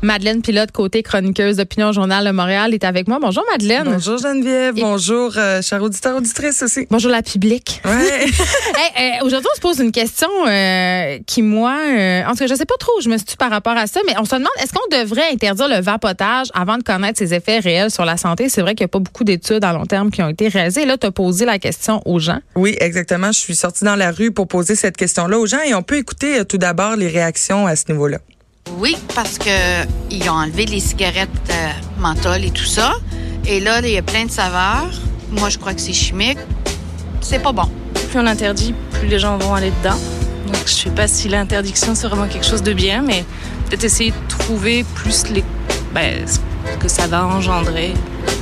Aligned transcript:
Madeleine 0.00 0.42
Pilote, 0.42 0.70
côté 0.70 1.02
chroniqueuse 1.02 1.56
d'Opinion 1.56 1.90
Journal 1.92 2.24
de 2.24 2.30
Montréal, 2.30 2.72
est 2.72 2.84
avec 2.84 3.08
moi. 3.08 3.18
Bonjour 3.20 3.44
Madeleine. 3.50 3.84
Bonjour 3.84 4.18
Geneviève. 4.18 4.76
Bonjour, 4.76 5.32
euh, 5.36 5.60
cher 5.60 5.82
auditeur, 5.82 6.16
auditrice 6.16 6.62
aussi. 6.62 6.86
Bonjour 6.88 7.10
la 7.10 7.22
public. 7.22 7.82
Ouais. 7.84 7.90
hey, 8.26 9.20
euh, 9.20 9.26
Aujourd'hui, 9.26 9.48
on 9.52 9.56
se 9.56 9.60
pose 9.60 9.80
une 9.80 9.90
question 9.90 10.28
euh, 10.46 11.18
qui, 11.26 11.42
moi, 11.42 11.76
euh, 11.88 12.22
en 12.26 12.30
tout 12.30 12.38
cas, 12.38 12.46
je 12.46 12.54
sais 12.54 12.64
pas 12.64 12.76
trop 12.78 12.92
où 12.96 13.00
je 13.00 13.08
me 13.08 13.18
situe 13.18 13.36
par 13.36 13.50
rapport 13.50 13.76
à 13.76 13.88
ça, 13.88 14.00
mais 14.06 14.14
on 14.20 14.24
se 14.24 14.36
demande, 14.36 14.48
est-ce 14.62 14.72
qu'on 14.72 14.96
devrait 14.96 15.32
interdire 15.32 15.68
le 15.68 15.80
vapotage 15.80 16.46
avant 16.54 16.78
de 16.78 16.84
connaître 16.84 17.18
ses 17.18 17.34
effets 17.34 17.58
réels 17.58 17.90
sur 17.90 18.04
la 18.04 18.16
santé? 18.16 18.48
C'est 18.48 18.60
vrai 18.60 18.76
qu'il 18.76 18.84
n'y 18.84 18.90
a 18.90 18.92
pas 18.92 19.00
beaucoup 19.00 19.24
d'études 19.24 19.64
à 19.64 19.72
long 19.72 19.86
terme 19.86 20.12
qui 20.12 20.22
ont 20.22 20.28
été 20.28 20.46
réalisées. 20.46 20.86
Là, 20.86 20.96
tu 20.96 21.08
as 21.08 21.10
posé 21.10 21.44
la 21.44 21.58
question 21.58 22.02
aux 22.06 22.20
gens. 22.20 22.38
Oui, 22.54 22.76
exactement. 22.80 23.32
Je 23.32 23.38
suis 23.38 23.56
sortie 23.56 23.84
dans 23.84 23.96
la 23.96 24.12
rue 24.12 24.30
pour 24.30 24.46
poser 24.46 24.76
cette 24.76 24.96
question-là 24.96 25.38
aux 25.40 25.46
gens 25.46 25.60
et 25.66 25.74
on 25.74 25.82
peut 25.82 25.96
écouter 25.96 26.44
tout 26.44 26.58
d'abord 26.58 26.94
les 26.94 27.08
réactions 27.08 27.66
à 27.66 27.74
ce 27.74 27.90
niveau-là. 27.90 28.18
Oui, 28.76 28.96
parce 29.14 29.38
que 29.38 29.84
ils 30.10 30.28
ont 30.28 30.34
enlevé 30.34 30.66
les 30.66 30.80
cigarettes 30.80 31.28
euh, 31.50 31.68
menthol 31.98 32.44
et 32.44 32.50
tout 32.50 32.64
ça. 32.64 32.92
Et 33.46 33.60
là, 33.60 33.80
il 33.82 33.90
y 33.90 33.96
a 33.98 34.02
plein 34.02 34.26
de 34.26 34.30
saveurs. 34.30 34.90
Moi, 35.30 35.48
je 35.48 35.58
crois 35.58 35.74
que 35.74 35.80
c'est 35.80 35.92
chimique. 35.92 36.38
C'est 37.20 37.40
pas 37.40 37.52
bon. 37.52 37.68
Plus 38.10 38.20
on 38.20 38.26
interdit, 38.26 38.74
plus 38.92 39.08
les 39.08 39.18
gens 39.18 39.36
vont 39.38 39.54
aller 39.54 39.72
dedans. 39.82 39.96
Donc, 40.46 40.62
je 40.66 40.72
sais 40.72 40.90
pas 40.90 41.08
si 41.08 41.28
l'interdiction 41.28 41.94
c'est 41.94 42.06
vraiment 42.06 42.28
quelque 42.28 42.46
chose 42.46 42.62
de 42.62 42.72
bien, 42.72 43.02
mais 43.02 43.24
peut-être 43.66 43.84
essayer 43.84 44.10
de 44.12 44.28
trouver 44.28 44.84
plus 44.94 45.28
les, 45.28 45.44
ben, 45.92 46.26
ce 46.26 46.38
que 46.78 46.88
ça 46.88 47.06
va 47.06 47.26
engendrer. 47.26 47.94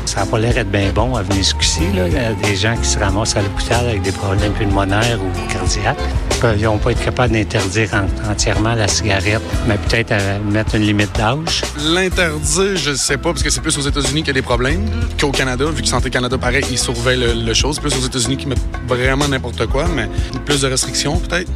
Ça 0.05 0.21
n'a 0.21 0.27
pas 0.27 0.39
l'air 0.39 0.55
d'être 0.55 0.71
bien 0.71 0.93
bon 0.93 1.17
à 1.17 1.23
venir 1.23 1.39
jusqu'ici. 1.39 1.93
là. 1.95 2.07
Il 2.07 2.15
y 2.15 2.19
a 2.19 2.33
des 2.33 2.55
gens 2.55 2.77
qui 2.77 2.89
se 2.89 2.99
ramassent 2.99 3.37
à 3.37 3.43
l'hôpital 3.43 3.89
avec 3.89 4.03
des 4.03 4.13
problèmes 4.13 4.53
pulmonaires 4.53 5.19
ou 5.21 5.53
cardiaques. 5.53 5.99
Ils 6.45 6.67
vont 6.67 6.79
pas 6.79 6.93
être 6.93 7.05
capables 7.05 7.33
d'interdire 7.33 7.89
en- 7.95 8.31
entièrement 8.31 8.75
la 8.75 8.89
cigarette, 8.89 9.41
mais 9.67 9.77
peut-être 9.79 10.15
mettre 10.51 10.75
une 10.75 10.83
limite 10.83 11.15
d'âge. 11.17 11.63
L'interdire, 11.95 12.77
je 12.77 12.95
sais 12.95 13.17
pas, 13.17 13.31
parce 13.31 13.43
que 13.43 13.51
c'est 13.51 13.61
plus 13.61 13.77
aux 13.79 13.83
États-Unis 13.83 14.21
qu'il 14.21 14.29
y 14.29 14.31
a 14.31 14.35
des 14.35 14.43
problèmes 14.43 14.85
qu'au 15.19 15.31
Canada. 15.33 15.65
Vu 15.75 15.83
que 15.83 15.89
Santé 15.89 16.11
Canada, 16.11 16.37
pareil, 16.39 16.65
ils 16.71 16.79
surveillent 16.79 17.21
le, 17.21 17.33
le 17.33 17.55
chose. 17.55 17.79
Plus 17.81 17.95
aux 17.97 18.07
États-Unis 18.07 18.37
qui 18.37 18.47
mettent 18.47 18.59
vraiment 18.87 19.27
n'importe 19.27 19.67
quoi, 19.67 19.87
mais 19.89 20.09
plus 20.45 20.61
de 20.61 20.67
restrictions, 20.69 21.19
peut-être. 21.19 21.51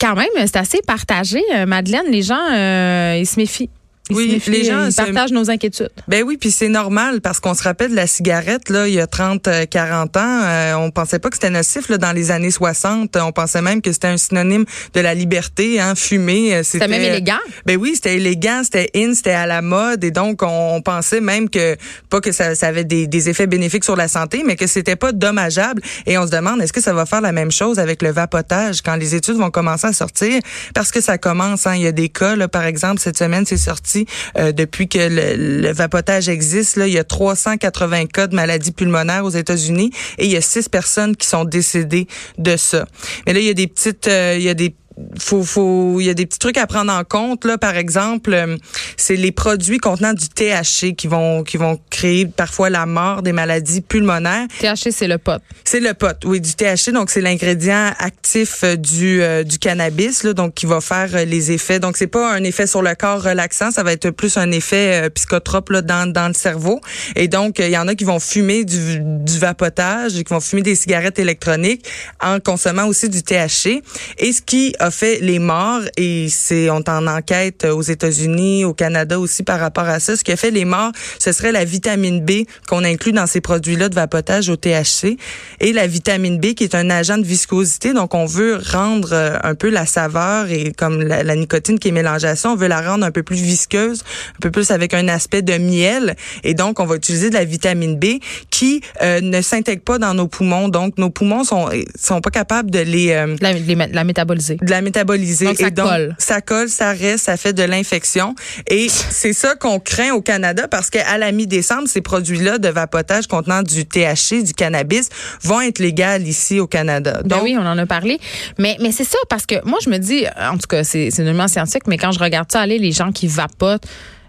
Quand 0.00 0.14
même, 0.14 0.28
c'est 0.46 0.56
assez 0.56 0.80
partagé, 0.86 1.42
euh, 1.54 1.66
Madeleine. 1.66 2.06
Les 2.10 2.22
gens, 2.22 2.40
euh, 2.52 3.16
ils 3.20 3.26
se 3.26 3.38
méfient. 3.38 3.68
Ils 4.10 4.16
Oui, 4.16 4.42
les 4.48 4.64
gens 4.64 4.86
ils 4.86 4.92
se- 4.92 4.96
partagent 4.96 5.32
nos 5.32 5.50
inquiétudes. 5.50 5.90
Ben 6.08 6.22
oui, 6.24 6.36
puis 6.36 6.50
c'est 6.50 6.68
normal 6.68 7.20
parce 7.20 7.40
qu'on 7.40 7.54
se 7.54 7.62
rappelle 7.62 7.90
de 7.92 7.96
la 7.96 8.06
cigarette 8.06 8.68
là, 8.68 8.88
il 8.88 8.94
y 8.94 9.00
a 9.00 9.06
30 9.06 9.48
euh, 9.48 9.66
40 9.66 10.16
ans, 10.16 10.20
euh, 10.44 10.74
on 10.74 10.90
pensait 10.90 11.18
pas 11.18 11.28
que 11.30 11.36
c'était 11.36 11.50
nocif 11.50 11.88
là 11.88 11.98
dans 11.98 12.12
les 12.12 12.30
années 12.30 12.50
60, 12.50 13.16
on 13.16 13.32
pensait 13.32 13.62
même 13.62 13.80
que 13.82 13.92
c'était 13.92 14.08
un 14.08 14.16
synonyme 14.16 14.64
de 14.94 15.00
la 15.00 15.14
liberté 15.14 15.80
hein, 15.80 15.94
fumer, 15.94 16.54
euh, 16.56 16.62
C'était 16.62 16.88
même 16.88 17.02
élégant. 17.02 17.38
Ben 17.66 17.76
oui, 17.76 17.92
c'était 17.94 18.16
élégant, 18.16 18.62
c'était 18.64 18.90
in, 18.94 19.14
c'était 19.14 19.30
à 19.30 19.46
la 19.46 19.62
mode 19.62 20.02
et 20.04 20.10
donc 20.10 20.42
on, 20.42 20.74
on 20.76 20.82
pensait 20.82 21.20
même 21.20 21.48
que 21.48 21.76
pas 22.08 22.20
que 22.20 22.32
ça, 22.32 22.54
ça 22.54 22.66
avait 22.68 22.84
des, 22.84 23.06
des 23.06 23.28
effets 23.28 23.46
bénéfiques 23.46 23.84
sur 23.84 23.96
la 23.96 24.08
santé, 24.08 24.42
mais 24.46 24.56
que 24.56 24.66
c'était 24.66 24.96
pas 24.96 25.12
dommageable 25.12 25.82
et 26.06 26.18
on 26.18 26.26
se 26.26 26.30
demande 26.32 26.60
est-ce 26.62 26.72
que 26.72 26.80
ça 26.80 26.92
va 26.92 27.06
faire 27.06 27.20
la 27.20 27.32
même 27.32 27.50
chose 27.52 27.78
avec 27.78 28.02
le 28.02 28.10
vapotage 28.12 28.82
quand 28.82 28.96
les 28.96 29.14
études 29.14 29.36
vont 29.36 29.50
commencer 29.50 29.86
à 29.86 29.92
sortir? 29.92 30.40
Parce 30.74 30.90
que 30.90 31.00
ça 31.00 31.18
commence 31.18 31.66
hein, 31.66 31.74
il 31.76 31.82
y 31.82 31.86
a 31.86 31.92
des 31.92 32.08
cas 32.08 32.36
là, 32.36 32.48
par 32.48 32.64
exemple 32.64 33.00
cette 33.00 33.18
semaine 33.18 33.44
c'est 33.46 33.56
sorti 33.56 33.99
euh, 34.38 34.52
depuis 34.52 34.88
que 34.88 34.98
le, 34.98 35.72
vapotage 35.72 36.28
existe 36.28 36.78
il 36.84 36.92
y 36.92 36.98
a 36.98 37.04
380 37.04 38.06
cas 38.06 38.26
de 38.26 38.34
maladies 38.34 38.72
pulmonaires 38.72 39.24
aux 39.24 39.30
États-Unis 39.30 39.90
et 40.18 40.24
il 40.26 40.30
y 40.30 40.36
a 40.36 40.40
six 40.40 40.68
personnes 40.68 41.16
qui 41.16 41.26
sont 41.26 41.44
décédées 41.44 42.06
de 42.38 42.56
ça. 42.56 42.86
Mais 43.26 43.32
là 43.32 43.40
il 43.40 43.46
y 43.46 43.50
a 43.50 43.54
des 43.54 43.66
petites 43.66 44.08
euh, 44.08 44.34
il 44.36 44.42
y 44.42 44.48
a 44.48 44.54
des 44.54 44.74
faut 45.18 45.42
faut 45.42 46.00
il 46.00 46.06
y 46.06 46.10
a 46.10 46.14
des 46.14 46.26
petits 46.26 46.38
trucs 46.38 46.58
à 46.58 46.66
prendre 46.66 46.92
en 46.92 47.04
compte 47.04 47.44
là 47.44 47.58
par 47.58 47.76
exemple 47.76 48.32
euh, 48.32 48.56
c'est 48.96 49.16
les 49.16 49.32
produits 49.32 49.78
contenant 49.78 50.12
du 50.12 50.28
THC 50.28 50.94
qui 50.96 51.06
vont 51.06 51.42
qui 51.44 51.56
vont 51.56 51.78
créer 51.90 52.26
parfois 52.26 52.70
la 52.70 52.86
mort 52.86 53.22
des 53.22 53.32
maladies 53.32 53.80
pulmonaires 53.80 54.46
THC, 54.60 54.90
c'est 54.90 55.08
le 55.08 55.18
pot. 55.18 55.40
c'est 55.64 55.80
le 55.80 55.94
pot, 55.94 56.16
oui, 56.24 56.40
du 56.40 56.52
THC. 56.54 56.92
Donc, 56.92 57.10
c'est 57.10 57.20
l'ingrédient 57.20 57.92
actif 57.98 58.62
euh, 58.64 58.76
du, 58.76 59.22
euh, 59.22 59.42
du 59.42 59.58
cannabis, 59.58 60.22
là, 60.22 60.32
donc 60.32 60.54
qui 60.54 60.66
va 60.66 60.80
faire 60.80 61.24
les 61.26 61.52
effets. 61.52 61.80
Donc, 61.80 61.96
c'est 61.96 62.06
pas 62.06 62.32
un 62.32 62.44
effet 62.44 62.66
sur 62.66 62.82
le 62.82 62.94
corps 62.94 63.22
relaxant, 63.22 63.70
ça 63.70 63.82
va 63.82 63.92
être 63.92 64.10
plus 64.10 64.36
un 64.36 64.50
effet 64.50 65.04
euh, 65.04 65.10
psychotrope 65.10 65.70
là, 65.70 65.82
dans, 65.82 66.10
dans 66.10 66.28
le 66.28 66.34
cerveau. 66.34 66.80
Et 67.16 67.28
donc, 67.28 67.58
il 67.58 67.70
y 67.70 67.78
en 67.78 67.88
a 67.88 67.94
qui 67.94 68.04
vont 68.04 68.20
fumer 68.20 68.64
du, 68.64 69.00
du 69.00 69.38
vapotage, 69.38 70.16
et 70.16 70.24
qui 70.24 70.32
vont 70.32 70.40
fumer 70.40 70.62
des 70.62 70.74
cigarettes 70.74 71.18
électroniques 71.18 71.86
en 72.20 72.40
consommant 72.40 72.86
aussi 72.86 73.08
du 73.08 73.22
THC. 73.22 73.82
Et 74.18 74.32
ce 74.32 74.42
qui 74.42 74.74
a 74.78 74.89
fait 74.90 75.18
les 75.20 75.38
morts, 75.38 75.80
et 75.96 76.28
c'est 76.28 76.70
on 76.70 76.82
en 76.88 77.06
enquête 77.06 77.64
aux 77.64 77.82
États-Unis, 77.82 78.64
au 78.64 78.74
Canada 78.74 79.18
aussi 79.18 79.42
par 79.42 79.60
rapport 79.60 79.84
à 79.88 80.00
ça, 80.00 80.16
ce 80.16 80.24
qui 80.24 80.32
a 80.32 80.36
fait 80.36 80.50
les 80.50 80.64
morts, 80.64 80.92
ce 81.18 81.32
serait 81.32 81.52
la 81.52 81.64
vitamine 81.64 82.24
B 82.24 82.44
qu'on 82.68 82.84
inclut 82.84 83.12
dans 83.12 83.26
ces 83.26 83.40
produits-là 83.40 83.88
de 83.88 83.94
vapotage 83.94 84.48
au 84.48 84.56
THC 84.56 85.16
et 85.60 85.72
la 85.72 85.86
vitamine 85.86 86.38
B 86.38 86.54
qui 86.54 86.64
est 86.64 86.74
un 86.74 86.90
agent 86.90 87.18
de 87.18 87.24
viscosité. 87.24 87.92
Donc, 87.92 88.14
on 88.14 88.26
veut 88.26 88.60
rendre 88.72 89.10
euh, 89.12 89.36
un 89.42 89.54
peu 89.54 89.68
la 89.70 89.86
saveur 89.86 90.50
et 90.50 90.72
comme 90.76 91.02
la, 91.02 91.34
nicotine 91.36 91.78
qui 91.78 91.88
est 91.88 91.92
mélangée 91.92 92.28
à 92.28 92.36
ça, 92.36 92.50
on 92.50 92.56
veut 92.56 92.68
la 92.68 92.80
rendre 92.80 93.04
un 93.04 93.10
peu 93.10 93.22
plus 93.22 93.36
visqueuse, 93.36 94.02
un 94.36 94.40
peu 94.40 94.50
plus 94.50 94.70
avec 94.70 94.94
un 94.94 95.08
aspect 95.08 95.42
de 95.42 95.56
miel. 95.58 96.16
Et 96.44 96.54
donc, 96.54 96.80
on 96.80 96.86
va 96.86 96.96
utiliser 96.96 97.30
de 97.30 97.34
la 97.34 97.44
vitamine 97.44 97.98
B 97.98 98.18
qui 98.50 98.80
euh, 99.02 99.20
ne 99.20 99.40
s'intègre 99.42 99.82
pas 99.82 99.98
dans 99.98 100.14
nos 100.14 100.26
poumons. 100.28 100.68
Donc, 100.68 100.98
nos 100.98 101.10
poumons 101.10 101.44
sont 101.44 101.68
sont 101.98 102.20
pas 102.20 102.30
capables 102.30 102.70
de 102.70 102.80
les 102.80 103.10
euh, 103.12 103.36
La, 103.40 103.52
les- 103.52 103.74
la 103.92 104.04
métaboliser. 104.04 104.56
La 104.70 104.80
métaboliser. 104.82 105.46
Donc, 105.46 105.56
ça 105.58 105.66
et 105.68 105.70
donc, 105.70 105.88
colle. 105.88 106.14
Ça 106.18 106.40
colle, 106.40 106.68
ça 106.68 106.92
reste, 106.92 107.24
ça 107.26 107.36
fait 107.36 107.52
de 107.52 107.62
l'infection. 107.62 108.34
Et 108.68 108.88
c'est 108.88 109.32
ça 109.32 109.54
qu'on 109.54 109.78
craint 109.80 110.12
au 110.12 110.22
Canada 110.22 110.68
parce 110.68 110.90
qu'à 110.90 111.18
la 111.18 111.32
mi-décembre, 111.32 111.88
ces 111.88 112.00
produits-là 112.00 112.58
de 112.58 112.68
vapotage 112.68 113.26
contenant 113.26 113.62
du 113.62 113.84
THC, 113.86 114.42
du 114.42 114.54
cannabis, 114.54 115.08
vont 115.42 115.60
être 115.60 115.78
légaux 115.78 116.00
ici 116.24 116.60
au 116.60 116.66
Canada. 116.66 117.20
Ben 117.24 117.38
oui, 117.42 117.56
on 117.58 117.66
en 117.66 117.76
a 117.76 117.86
parlé. 117.86 118.18
Mais, 118.58 118.76
mais 118.80 118.92
c'est 118.92 119.04
ça, 119.04 119.18
parce 119.28 119.46
que 119.46 119.56
moi, 119.66 119.78
je 119.84 119.90
me 119.90 119.98
dis, 119.98 120.24
en 120.40 120.52
tout 120.56 120.66
cas, 120.68 120.84
c'est 120.84 121.10
c'est 121.10 121.22
nullement 121.24 121.48
scientifique, 121.48 121.86
mais 121.86 121.98
quand 121.98 122.12
je 122.12 122.18
regarde 122.20 122.50
ça 122.50 122.60
aller, 122.60 122.78
les 122.78 122.92
gens 122.92 123.12
qui 123.12 123.26
vapotent, 123.26 123.84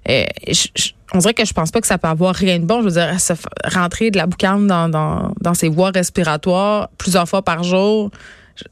euh, 0.10 0.24
je- 0.48 0.68
je- 0.76 0.90
on 1.14 1.18
dirait 1.20 1.34
que 1.34 1.46
je 1.46 1.54
pense 1.54 1.72
pas 1.72 1.82
que 1.82 1.88
ça 1.88 1.98
peut 1.98 2.08
avoir 2.08 2.34
rien 2.34 2.58
de 2.58 2.66
bon. 2.66 2.80
Je 2.82 2.86
veux 2.86 2.92
dire, 2.92 3.20
se 3.20 3.34
rentrer 3.74 4.12
de 4.12 4.18
la 4.18 4.26
boucane 4.28 4.66
dans, 4.66 4.88
dans, 4.90 5.34
dans 5.42 5.54
ses 5.54 5.68
voies 5.70 5.92
respiratoires 5.94 6.90
plusieurs 6.98 7.28
fois 7.28 7.42
par 7.42 7.64
jour. 7.64 8.10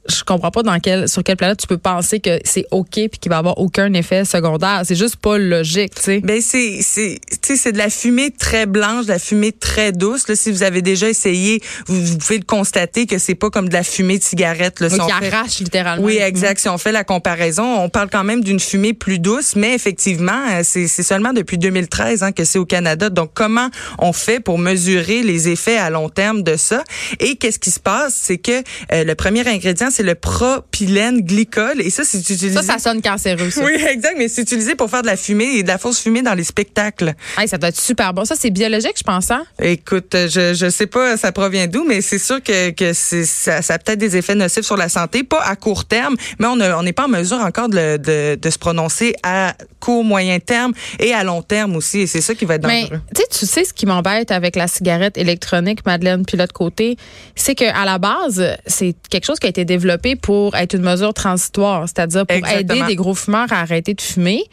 Je, 0.07 0.23
comprends 0.23 0.51
pas 0.51 0.63
dans 0.63 0.79
quel, 0.79 1.07
sur 1.07 1.23
quelle 1.23 1.37
planète 1.37 1.59
tu 1.59 1.67
peux 1.67 1.77
penser 1.77 2.19
que 2.19 2.39
c'est 2.43 2.65
OK 2.71 2.91
puis 2.93 3.09
qu'il 3.19 3.29
va 3.29 3.37
avoir 3.37 3.57
aucun 3.59 3.91
effet 3.93 4.25
secondaire. 4.25 4.81
C'est 4.85 4.95
juste 4.95 5.15
pas 5.17 5.37
logique, 5.37 5.95
tu 5.95 6.01
sais. 6.01 6.19
Ben 6.19 6.41
c'est 6.41 6.79
c'est 6.81 7.19
tu 7.29 7.37
sais 7.47 7.55
c'est 7.55 7.71
de 7.71 7.77
la 7.77 7.89
fumée 7.89 8.31
très 8.31 8.65
blanche, 8.65 9.05
de 9.05 9.11
la 9.11 9.19
fumée 9.19 9.51
très 9.51 9.91
douce. 9.91 10.27
Là, 10.27 10.35
si 10.35 10.51
vous 10.51 10.63
avez 10.63 10.81
déjà 10.81 11.09
essayé, 11.09 11.61
vous, 11.87 12.03
vous 12.03 12.17
pouvez 12.17 12.37
le 12.37 12.45
constater 12.45 13.05
que 13.05 13.17
c'est 13.17 13.35
pas 13.35 13.49
comme 13.49 13.69
de 13.69 13.73
la 13.73 13.83
fumée 13.83 14.17
de 14.17 14.23
cigarette. 14.23 14.79
Là, 14.79 14.89
Si 14.89 14.97
qui 14.99 15.05
fait- 15.05 15.33
arrache 15.33 15.59
littéralement. 15.59 16.05
Oui, 16.05 16.17
exact. 16.17 16.59
Si 16.59 16.69
on 16.69 16.77
fait 16.77 16.91
la 16.91 17.03
comparaison, 17.03 17.81
on 17.81 17.89
parle 17.89 18.09
quand 18.11 18.23
même 18.23 18.43
d'une 18.43 18.59
fumée 18.59 18.93
plus 18.93 19.19
douce, 19.19 19.55
mais 19.55 19.73
effectivement, 19.73 20.41
euh, 20.51 20.61
c'est 20.63 20.87
c'est 20.87 21.03
seulement 21.03 21.33
depuis 21.33 21.57
2013 21.57 22.23
hein, 22.23 22.31
que 22.31 22.43
c'est 22.45 22.59
au 22.59 22.65
Canada. 22.65 23.09
Donc, 23.09 23.31
comment 23.33 23.69
on 23.99 24.13
fait 24.13 24.39
pour 24.39 24.57
mesurer 24.59 25.23
les 25.23 25.49
effets 25.49 25.77
à 25.77 25.89
long 25.89 26.09
terme 26.09 26.43
de 26.43 26.55
ça? 26.55 26.83
Et 27.19 27.35
qu'est-ce 27.35 27.59
qui 27.59 27.71
se 27.71 27.79
passe? 27.79 28.15
C'est 28.21 28.37
que 28.37 28.63
euh, 28.91 29.03
le 29.03 29.15
premier 29.15 29.47
ingrédient, 29.47 29.78
c'est 29.89 30.03
le 30.03 30.15
propylène 30.15 31.21
glycol. 31.21 31.81
Et 31.81 31.89
ça, 31.89 32.03
c'est 32.03 32.19
utilisé... 32.19 32.55
Ça, 32.55 32.63
ça 32.63 32.79
sonne 32.79 33.01
cancéreux, 33.01 33.49
ça. 33.49 33.63
Oui, 33.63 33.73
exact, 33.89 34.15
mais 34.17 34.27
c'est 34.27 34.41
utilisé 34.41 34.75
pour 34.75 34.89
faire 34.89 35.01
de 35.01 35.07
la 35.07 35.17
fumée 35.17 35.57
et 35.57 35.63
de 35.63 35.67
la 35.67 35.77
fausse 35.77 35.99
fumée 35.99 36.21
dans 36.21 36.33
les 36.33 36.43
spectacles. 36.43 37.13
Hey, 37.37 37.47
ça 37.47 37.57
doit 37.57 37.69
être 37.69 37.79
super 37.79 38.13
bon. 38.13 38.25
Ça, 38.25 38.35
c'est 38.37 38.49
biologique, 38.49 38.95
je 38.97 39.03
pense, 39.03 39.31
hein? 39.31 39.43
Écoute, 39.61 40.13
je 40.13 40.53
je 40.53 40.69
sais 40.69 40.87
pas 40.87 41.17
ça 41.17 41.31
provient 41.31 41.67
d'où, 41.67 41.83
mais 41.85 42.01
c'est 42.01 42.19
sûr 42.19 42.41
que 42.41 42.71
que 42.71 42.93
ça, 42.93 43.61
ça 43.61 43.73
a 43.73 43.79
peut-être 43.79 43.99
des 43.99 44.17
effets 44.17 44.35
nocifs 44.35 44.65
sur 44.65 44.77
la 44.77 44.89
santé, 44.89 45.23
pas 45.23 45.41
à 45.41 45.55
court 45.55 45.85
terme, 45.85 46.15
mais 46.39 46.47
on 46.47 46.83
n'est 46.83 46.93
pas 46.93 47.05
en 47.05 47.09
mesure 47.09 47.39
encore 47.39 47.69
de, 47.69 47.97
de 47.97 48.35
de 48.35 48.49
se 48.49 48.57
prononcer 48.57 49.13
à 49.23 49.53
court, 49.79 50.03
moyen 50.03 50.39
terme 50.39 50.73
et 50.99 51.13
à 51.13 51.23
long 51.23 51.41
terme 51.41 51.75
aussi, 51.75 52.01
et 52.01 52.07
c'est 52.07 52.21
ça 52.21 52.35
qui 52.35 52.45
va 52.45 52.55
être 52.55 52.61
dangereux. 52.61 52.99
tu 53.15 53.21
sais, 53.21 53.27
tu 53.39 53.45
sais 53.45 53.63
ce 53.63 53.73
qui 53.73 53.85
m'embête 53.85 54.31
avec 54.31 54.55
la 54.55 54.67
cigarette 54.67 55.17
électronique, 55.17 55.85
Madeleine, 55.85 56.25
puis 56.25 56.37
l'autre 56.37 56.53
côté, 56.53 56.97
c'est 57.35 57.55
que 57.55 57.65
à 57.65 57.85
la 57.85 57.97
base, 57.97 58.43
c'est 58.65 58.95
quelque 59.09 59.25
chose 59.25 59.39
qui 59.39 59.47
a 59.47 59.49
été 59.49 59.58
développé 59.65 60.15
pour 60.15 60.55
être 60.55 60.73
une 60.75 60.81
mesure 60.81 61.13
transitoire, 61.13 61.87
c'est-à-dire 61.87 62.25
pour 62.25 62.37
Exactement. 62.37 62.75
aider 62.75 62.87
des 62.87 62.95
gros 62.95 63.13
fumeurs 63.13 63.51
à 63.51 63.61
arrêter 63.61 63.93
de 63.93 64.01
fumer. 64.01 64.43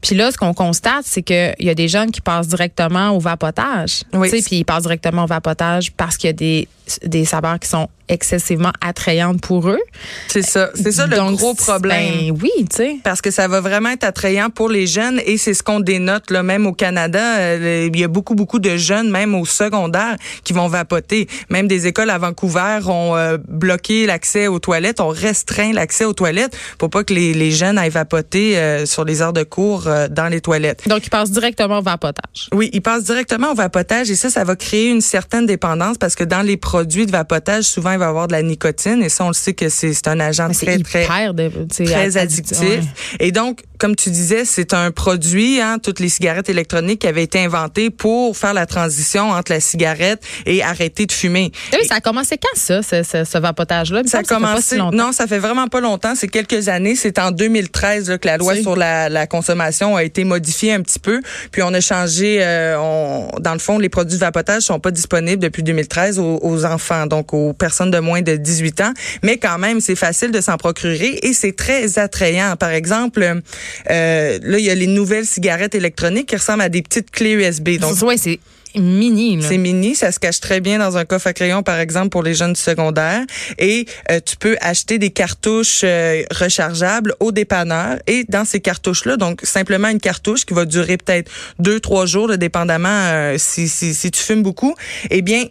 Puis 0.00 0.14
là, 0.14 0.30
ce 0.30 0.36
qu'on 0.36 0.54
constate, 0.54 1.04
c'est 1.04 1.22
qu'il 1.22 1.54
y 1.58 1.70
a 1.70 1.74
des 1.74 1.88
jeunes 1.88 2.10
qui 2.10 2.20
passent 2.20 2.48
directement 2.48 3.10
au 3.10 3.18
vapotage. 3.18 4.02
Oui. 4.12 4.28
Puis 4.30 4.58
ils 4.58 4.64
passent 4.64 4.82
directement 4.84 5.24
au 5.24 5.26
vapotage 5.26 5.92
parce 5.92 6.16
qu'il 6.16 6.28
y 6.28 6.30
a 6.30 6.34
des, 6.34 6.68
des 7.04 7.24
saveurs 7.24 7.58
qui 7.58 7.68
sont 7.68 7.88
excessivement 8.08 8.72
attrayantes 8.80 9.40
pour 9.40 9.68
eux. 9.68 9.80
C'est 10.28 10.42
ça. 10.42 10.70
C'est 10.74 10.92
ça 10.92 11.06
le 11.06 11.16
Donc, 11.16 11.38
gros 11.38 11.54
problème. 11.54 12.30
Ben 12.30 12.38
oui, 12.42 12.50
tu 12.70 12.76
sais. 12.76 12.96
Parce 13.02 13.20
que 13.20 13.30
ça 13.30 13.48
va 13.48 13.60
vraiment 13.60 13.90
être 13.90 14.04
attrayant 14.04 14.50
pour 14.50 14.68
les 14.68 14.86
jeunes 14.86 15.20
et 15.24 15.38
c'est 15.38 15.54
ce 15.54 15.62
qu'on 15.62 15.80
dénote 15.80 16.30
là 16.30 16.42
même 16.42 16.66
au 16.66 16.72
Canada, 16.72 17.38
euh, 17.38 17.88
il 17.92 17.98
y 17.98 18.04
a 18.04 18.08
beaucoup 18.08 18.34
beaucoup 18.34 18.58
de 18.58 18.76
jeunes 18.76 19.10
même 19.10 19.34
au 19.34 19.44
secondaire 19.44 20.16
qui 20.44 20.52
vont 20.52 20.68
vapoter. 20.68 21.28
Même 21.50 21.68
des 21.68 21.86
écoles 21.86 22.10
à 22.10 22.18
Vancouver 22.18 22.80
ont 22.86 23.16
euh, 23.16 23.38
bloqué 23.48 24.06
l'accès 24.06 24.46
aux 24.46 24.58
toilettes, 24.58 25.00
ont 25.00 25.08
restreint 25.08 25.72
l'accès 25.72 26.04
aux 26.04 26.12
toilettes 26.12 26.56
pour 26.78 26.90
pas 26.90 27.04
que 27.04 27.14
les, 27.14 27.34
les 27.34 27.50
jeunes 27.50 27.78
aillent 27.78 27.90
vapoter 27.90 28.58
euh, 28.58 28.86
sur 28.86 29.04
les 29.04 29.22
heures 29.22 29.32
de 29.32 29.42
cours 29.42 29.86
euh, 29.86 30.08
dans 30.08 30.28
les 30.28 30.40
toilettes. 30.40 30.88
Donc, 30.88 31.06
ils 31.06 31.10
passent 31.10 31.30
directement 31.30 31.78
au 31.78 31.82
vapotage. 31.82 32.48
Oui, 32.52 32.70
ils 32.72 32.82
passent 32.82 33.04
directement 33.04 33.52
au 33.52 33.54
vapotage 33.54 34.10
et 34.10 34.16
ça, 34.16 34.30
ça 34.30 34.44
va 34.44 34.56
créer 34.56 34.90
une 34.90 35.00
certaine 35.00 35.46
dépendance 35.46 35.98
parce 35.98 36.14
que 36.14 36.24
dans 36.24 36.42
les 36.42 36.56
produits 36.56 37.06
de 37.06 37.10
vapotage, 37.12 37.64
souvent, 37.64 37.95
il 37.96 37.98
va 37.98 38.06
y 38.06 38.08
avoir 38.08 38.28
de 38.28 38.32
la 38.32 38.42
nicotine 38.42 39.02
et 39.02 39.08
ça, 39.08 39.24
on 39.24 39.28
le 39.28 39.34
sait 39.34 39.54
que 39.54 39.68
c'est 39.68 40.06
un 40.08 40.20
agent 40.20 40.48
très, 40.50 40.78
très, 40.78 41.32
de- 41.32 41.84
très 41.84 42.16
addictif. 42.16 42.58
Ouais. 42.60 42.80
Et 43.20 43.32
donc, 43.32 43.60
comme 43.78 43.94
tu 43.96 44.10
disais, 44.10 44.44
c'est 44.44 44.72
un 44.72 44.90
produit, 44.90 45.60
hein, 45.60 45.78
toutes 45.82 46.00
les 46.00 46.08
cigarettes 46.08 46.48
électroniques 46.48 47.00
qui 47.00 47.06
avaient 47.06 47.22
été 47.24 47.38
inventées 47.44 47.90
pour 47.90 48.36
faire 48.36 48.54
la 48.54 48.64
transition 48.66 49.30
entre 49.30 49.52
la 49.52 49.60
cigarette 49.60 50.22
et 50.46 50.62
arrêter 50.62 51.04
de 51.06 51.12
fumer. 51.12 51.52
Oui, 51.72 51.86
ça 51.86 51.96
a 51.96 52.00
commencé 52.00 52.38
quand, 52.38 52.58
ça, 52.58 52.82
ce, 52.82 53.02
ce, 53.02 53.24
ce 53.24 53.38
vapotage-là? 53.38 54.02
Ça 54.06 54.18
a 54.18 54.22
si 54.22 54.28
commencé. 54.28 54.76
longtemps. 54.76 54.96
Non, 54.96 55.12
ça 55.12 55.26
fait 55.26 55.38
vraiment 55.38 55.68
pas 55.68 55.80
longtemps. 55.80 56.14
C'est 56.14 56.28
quelques 56.28 56.68
années. 56.68 56.96
C'est 56.96 57.18
en 57.18 57.30
2013 57.32 58.08
là, 58.10 58.18
que 58.18 58.26
la 58.26 58.36
loi 58.38 58.56
sur 58.56 58.76
la, 58.76 59.08
la 59.08 59.26
consommation 59.26 59.96
a 59.96 60.04
été 60.04 60.24
modifiée 60.24 60.72
un 60.72 60.80
petit 60.82 60.98
peu. 60.98 61.20
Puis 61.52 61.62
on 61.62 61.72
a 61.74 61.80
changé. 61.80 62.38
euh, 62.40 62.76
on, 62.78 63.28
dans 63.40 63.52
le 63.52 63.58
fond, 63.58 63.78
les 63.78 63.88
produits 63.88 64.16
de 64.16 64.20
vapotage 64.20 64.62
sont 64.62 64.80
pas 64.80 64.90
disponibles 64.90 65.42
depuis 65.42 65.62
2013 65.62 66.18
aux, 66.18 66.38
aux 66.42 66.64
enfants, 66.64 67.06
donc 67.06 67.34
aux 67.34 67.52
personnes 67.52 67.85
de 67.90 67.98
moins 67.98 68.22
de 68.22 68.36
18 68.36 68.80
ans. 68.80 68.92
Mais 69.22 69.38
quand 69.38 69.58
même, 69.58 69.80
c'est 69.80 69.96
facile 69.96 70.30
de 70.30 70.40
s'en 70.40 70.56
procurer 70.56 71.18
et 71.22 71.32
c'est 71.32 71.52
très 71.52 71.98
attrayant. 71.98 72.56
Par 72.56 72.70
exemple, 72.70 73.22
euh, 73.22 74.38
là, 74.42 74.58
il 74.58 74.64
y 74.64 74.70
a 74.70 74.74
les 74.74 74.86
nouvelles 74.86 75.26
cigarettes 75.26 75.74
électroniques 75.74 76.28
qui 76.28 76.36
ressemblent 76.36 76.62
à 76.62 76.68
des 76.68 76.82
petites 76.82 77.10
clés 77.10 77.32
USB. 77.32 77.78
Donc 77.78 78.00
ouais, 78.02 78.16
c'est 78.16 78.40
mini. 78.80 79.38
C'est 79.42 79.58
mini, 79.58 79.94
ça 79.94 80.12
se 80.12 80.18
cache 80.18 80.40
très 80.40 80.60
bien 80.60 80.78
dans 80.78 80.96
un 80.96 81.04
coffre 81.04 81.28
à 81.28 81.32
crayon, 81.32 81.62
par 81.62 81.78
exemple, 81.78 82.10
pour 82.10 82.22
les 82.22 82.34
jeunes 82.34 82.52
du 82.52 82.60
secondaire. 82.60 83.22
Et 83.58 83.86
euh, 84.10 84.20
tu 84.24 84.36
peux 84.36 84.56
acheter 84.60 84.98
des 84.98 85.10
cartouches 85.10 85.82
euh, 85.84 86.22
rechargeables 86.30 87.14
au 87.20 87.32
dépanneur. 87.32 87.98
Et 88.06 88.24
dans 88.28 88.44
ces 88.44 88.60
cartouches-là, 88.60 89.16
donc 89.16 89.40
simplement 89.42 89.88
une 89.88 90.00
cartouche 90.00 90.44
qui 90.44 90.54
va 90.54 90.64
durer 90.64 90.96
peut-être 90.96 91.30
deux, 91.58 91.80
trois 91.80 92.06
jours, 92.06 92.28
là, 92.28 92.36
dépendamment 92.36 92.88
euh, 92.88 93.36
si, 93.38 93.68
si, 93.68 93.94
si 93.94 94.10
tu 94.10 94.22
fumes 94.22 94.42
beaucoup, 94.42 94.74
eh 95.10 95.22
bien, 95.22 95.44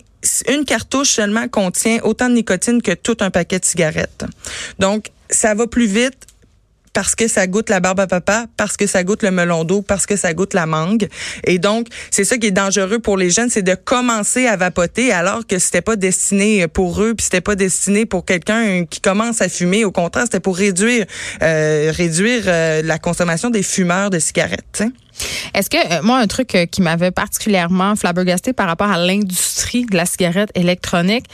une 0.47 0.65
cartouche 0.65 1.09
seulement 1.09 1.47
contient 1.47 1.99
autant 2.03 2.29
de 2.29 2.35
nicotine 2.35 2.81
que 2.81 2.91
tout 2.91 3.17
un 3.21 3.31
paquet 3.31 3.59
de 3.59 3.65
cigarettes. 3.65 4.25
Donc, 4.79 5.11
ça 5.29 5.53
va 5.53 5.67
plus 5.67 5.87
vite 5.87 6.27
parce 6.95 7.13
que 7.13 7.27
ça 7.27 7.45
goûte 7.45 7.69
la 7.69 7.81
barbe 7.81 7.99
à 7.99 8.07
papa, 8.07 8.45
parce 8.55 8.77
que 8.77 8.87
ça 8.87 9.03
goûte 9.03 9.21
le 9.21 9.29
melon 9.29 9.65
d'eau, 9.65 9.81
parce 9.81 10.05
que 10.05 10.15
ça 10.15 10.33
goûte 10.33 10.53
la 10.53 10.65
mangue. 10.65 11.09
Et 11.43 11.59
donc, 11.59 11.87
c'est 12.09 12.23
ça 12.23 12.37
qui 12.37 12.47
est 12.47 12.51
dangereux 12.51 12.99
pour 12.99 13.17
les 13.17 13.29
jeunes, 13.29 13.49
c'est 13.49 13.61
de 13.61 13.75
commencer 13.75 14.47
à 14.47 14.55
vapoter 14.55 15.11
alors 15.11 15.45
que 15.45 15.59
c'était 15.59 15.81
pas 15.81 15.97
destiné 15.97 16.69
pour 16.69 17.01
eux, 17.01 17.13
puis 17.13 17.25
c'était 17.25 17.41
pas 17.41 17.55
destiné 17.55 18.05
pour 18.05 18.23
quelqu'un 18.23 18.85
qui 18.85 19.01
commence 19.01 19.41
à 19.41 19.49
fumer. 19.49 19.83
Au 19.83 19.91
contraire, 19.91 20.23
c'était 20.23 20.39
pour 20.39 20.55
réduire 20.55 21.05
euh, 21.41 21.91
réduire 21.93 22.43
euh, 22.47 22.81
la 22.81 22.97
consommation 22.97 23.49
des 23.49 23.61
fumeurs 23.61 24.09
de 24.09 24.19
cigarettes. 24.19 24.83
Est-ce 25.53 25.69
que, 25.69 25.77
euh, 25.77 26.01
moi, 26.03 26.17
un 26.17 26.27
truc 26.27 26.55
euh, 26.55 26.65
qui 26.65 26.81
m'avait 26.81 27.11
particulièrement 27.11 27.95
flabbergasté 27.95 28.53
par 28.53 28.67
rapport 28.67 28.89
à 28.89 28.97
l'industrie 28.97 29.85
de 29.85 29.95
la 29.95 30.05
cigarette 30.05 30.51
électronique, 30.55 31.25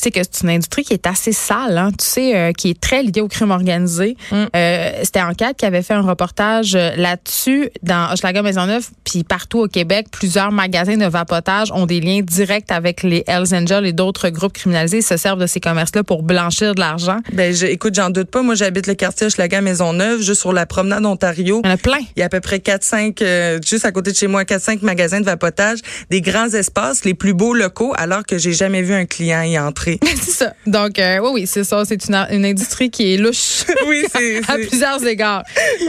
c'est 0.00 0.10
que 0.10 0.20
c'est 0.22 0.42
une 0.44 0.50
industrie 0.50 0.82
qui 0.82 0.94
est 0.94 1.06
assez 1.06 1.32
sale, 1.32 1.76
hein, 1.76 1.90
tu 1.90 2.06
sais, 2.06 2.34
euh, 2.34 2.52
qui 2.52 2.70
est 2.70 2.80
très 2.80 3.02
liée 3.02 3.20
au 3.20 3.28
crime 3.28 3.50
organisé. 3.50 4.16
Mm. 4.32 4.44
Euh, 4.56 4.90
C'était 5.02 5.20
Enquête 5.20 5.58
qui 5.58 5.66
avait 5.66 5.82
fait 5.82 5.92
un 5.92 6.00
reportage 6.00 6.74
euh, 6.74 6.92
là-dessus 6.96 7.68
dans 7.82 8.10
Hochelaga 8.10 8.42
Maisonneuve, 8.42 8.88
puis 9.04 9.24
partout 9.24 9.60
au 9.60 9.68
Québec, 9.68 10.06
plusieurs 10.10 10.52
magasins 10.52 10.96
de 10.96 11.04
vapotage 11.04 11.70
ont 11.72 11.84
des 11.84 12.00
liens 12.00 12.22
directs 12.22 12.72
avec 12.72 13.02
les 13.02 13.24
Hells 13.26 13.54
Angels 13.54 13.84
et 13.84 13.92
d'autres 13.92 14.30
groupes 14.30 14.54
criminalisés. 14.54 14.98
Ils 14.98 15.02
se 15.02 15.18
servent 15.18 15.40
de 15.40 15.46
ces 15.46 15.60
commerces-là 15.60 16.02
pour 16.02 16.22
blanchir 16.22 16.74
de 16.74 16.80
l'argent. 16.80 17.18
Ben, 17.32 17.54
je, 17.54 17.66
écoute, 17.66 17.94
j'en 17.94 18.08
doute 18.08 18.30
pas. 18.30 18.42
Moi, 18.42 18.54
j'habite 18.54 18.86
le 18.86 18.94
quartier 18.94 19.26
Hochelaga 19.26 19.60
Maisonneuve, 19.60 20.22
juste 20.22 20.40
sur 20.40 20.54
la 20.54 20.64
promenade 20.64 21.04
Ontario. 21.04 21.60
Il 21.62 21.68
y 21.68 21.70
en 21.70 21.74
a 21.74 21.76
plein. 21.76 22.00
Il 22.16 22.20
y 22.20 22.22
a 22.22 22.26
à 22.26 22.28
peu 22.30 22.40
près 22.40 22.58
4-5, 22.58 23.22
euh, 23.22 23.58
juste 23.66 23.84
à 23.84 23.92
côté 23.92 24.12
de 24.12 24.16
chez 24.16 24.28
moi, 24.28 24.44
4-5 24.44 24.82
magasins 24.82 25.20
de 25.20 25.26
vapotage, 25.26 25.80
des 26.08 26.22
grands 26.22 26.48
espaces, 26.48 27.04
les 27.04 27.14
plus 27.14 27.34
beaux 27.34 27.52
locaux, 27.52 27.92
alors 27.96 28.24
que 28.24 28.38
j'ai 28.38 28.52
jamais 28.52 28.80
vu 28.80 28.94
un 28.94 29.04
client 29.04 29.42
y 29.42 29.58
entrer. 29.58 29.89
c'est 30.22 30.30
ça. 30.30 30.54
Donc, 30.66 30.98
euh, 30.98 31.18
oui, 31.22 31.30
oui, 31.34 31.46
c'est 31.46 31.64
ça. 31.64 31.84
C'est 31.84 32.06
une, 32.08 32.14
une 32.30 32.44
industrie 32.44 32.90
qui 32.90 33.14
est 33.14 33.16
louche 33.16 33.64
oui, 33.86 34.04
c'est, 34.14 34.38
à 34.48 34.54
plusieurs 34.54 35.04
égards. 35.06 35.42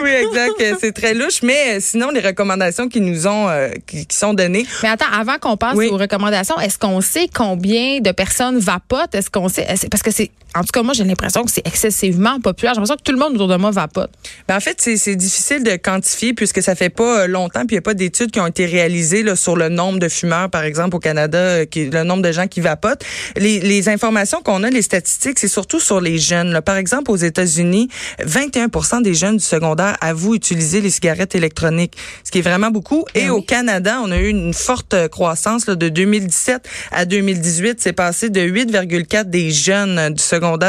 oui, 0.04 0.10
exact. 0.10 0.54
euh, 0.62 0.76
C'est 0.80 0.92
très 0.94 1.14
louche. 1.14 1.42
Mais 1.44 1.76
euh, 1.76 1.80
sinon, 1.80 2.10
les 2.10 2.22
recommandations 2.22 2.88
qui 2.88 3.02
nous 3.02 3.28
ont, 3.28 3.50
euh, 3.50 3.70
qui, 3.86 4.06
qui 4.06 4.16
sont 4.18 4.34
données, 4.34 4.66
Mais 4.84 4.90
attends, 4.90 5.12
avant 5.14 5.38
qu'on 5.40 5.58
passe 5.58 5.76
Oui. 5.76 5.88
aux 5.88 5.98
recommandations, 5.98 6.60
est-ce 6.60 6.78
qu'on 6.80 7.02
sait 7.02 7.28
combien 7.34 8.00
de 8.00 8.12
personnes 8.12 8.60
vapotent? 8.60 9.14
Est-ce 9.16 9.30
qu'on 9.30 9.50
sait? 9.50 9.68
Parce 9.90 10.04
que 10.04 10.12
c'est, 10.12 10.32
en 10.56 10.62
tout 10.62 10.72
cas, 10.74 10.84
moi, 10.84 10.94
j'ai 10.94 11.06
l'impression 11.06 11.44
que 11.44 11.52
c'est 11.52 11.66
excessivement 11.66 12.40
populaire. 12.42 12.74
J'ai 12.74 12.82
l'impression 12.82 12.98
que 12.98 13.04
tout 13.04 13.12
le 13.14 13.18
monde 13.18 13.36
autour 13.36 13.48
de 13.48 13.56
moi 13.56 13.72
vapote. 13.72 14.12
Ben, 14.48 14.58
en 14.58 14.60
fait, 14.60 14.82
c'est 14.82 15.16
difficile 15.16 15.64
de 15.64 15.78
quantifier 15.78 16.34
puisque 16.34 16.62
ça 16.62 16.76
fait 16.76 16.90
pas 16.90 17.22
euh, 17.22 17.28
longtemps, 17.28 17.62
puis 17.66 17.76
il 17.76 17.76
n'y 17.76 17.80
a 17.80 17.82
pas 17.84 17.94
d'études 17.94 18.32
qui 18.32 18.40
ont 18.40 18.48
été 18.48 18.66
réalisées 18.66 19.24
là, 19.24 19.36
sur 19.36 19.56
le 19.56 19.70
nombre 19.70 20.00
de 20.00 20.10
fumeurs, 20.10 20.50
par 20.50 20.64
exemple, 20.64 20.96
au 20.96 21.00
Canada, 21.00 21.38
euh, 21.38 21.66
qui, 21.66 21.90
le 21.90 22.04
nombre 22.04 22.22
de 22.22 22.32
gens 22.32 22.48
qui 22.48 22.60
vapotent. 22.60 23.04
Les, 23.38 23.60
les 23.60 23.88
informations 23.88 24.42
qu'on 24.42 24.64
a, 24.64 24.70
les 24.70 24.82
statistiques, 24.82 25.40
c'est 25.40 25.48
surtout 25.48 25.80
sur 25.80 26.02
les 26.02 26.18
jeunes. 26.18 26.52
là. 26.52 26.62
Par 26.62 26.76
exemple, 26.76 27.12
aux 27.12 27.16
États-Unis, 27.16 27.88
21 28.20 29.02
des 29.02 29.14
jeunes 29.14 29.38
du 29.38 29.44
secondaire 29.44 29.98
avouent 30.02 30.36
utiliser 30.36 30.82
les 30.82 30.90
cigarettes 30.90 31.36
électroniques, 31.36 31.94
ce 32.24 32.32
qui 32.32 32.40
est 32.40 32.44
vraiment 32.44 32.72
beaucoup. 32.72 33.06
Et 33.16 33.26
Ben 33.26 33.30
au. 33.32 33.42
Canada, 33.42 34.00
on 34.04 34.12
a 34.12 34.18
eu 34.18 34.30
une 34.30 34.54
forte 34.54 34.94
euh, 34.94 35.08
croissance 35.08 35.68
là, 35.68 35.76
de 35.76 35.90
2017 35.90 36.68
à 36.92 37.06
2018. 37.06 37.82
C'est 37.82 37.94
passé 37.94 38.30
de 38.30 38.42
8,4 38.42 39.26
des 39.26 39.52
jeunes 39.52 40.14
du 40.14 40.24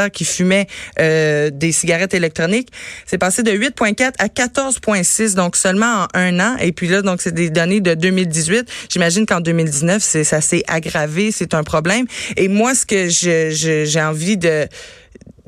qui 0.09 0.25
fumaient 0.25 0.67
euh, 0.99 1.49
des 1.51 1.71
cigarettes 1.71 2.13
électroniques. 2.13 2.69
C'est 3.05 3.17
passé 3.17 3.43
de 3.43 3.51
8,4 3.51 4.13
à 4.19 4.27
14,6, 4.27 5.35
donc 5.35 5.55
seulement 5.55 6.03
en 6.03 6.07
un 6.13 6.39
an. 6.39 6.55
Et 6.59 6.71
puis 6.71 6.87
là, 6.87 7.01
donc 7.01 7.21
c'est 7.21 7.33
des 7.33 7.49
données 7.49 7.81
de 7.81 7.93
2018. 7.93 8.67
J'imagine 8.89 9.25
qu'en 9.25 9.41
2019, 9.41 10.01
c'est 10.03 10.23
ça 10.23 10.41
s'est 10.41 10.63
aggravé, 10.67 11.31
c'est 11.31 11.53
un 11.53 11.63
problème. 11.63 12.05
Et 12.37 12.47
moi, 12.47 12.75
ce 12.75 12.85
que 12.85 13.09
je- 13.09 13.49
je- 13.51 13.85
j'ai 13.85 14.01
envie 14.01 14.37
de 14.37 14.67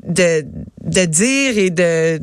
de, 0.06 0.44
de 0.84 1.04
dire 1.04 1.58
et 1.58 1.70
de, 1.70 2.20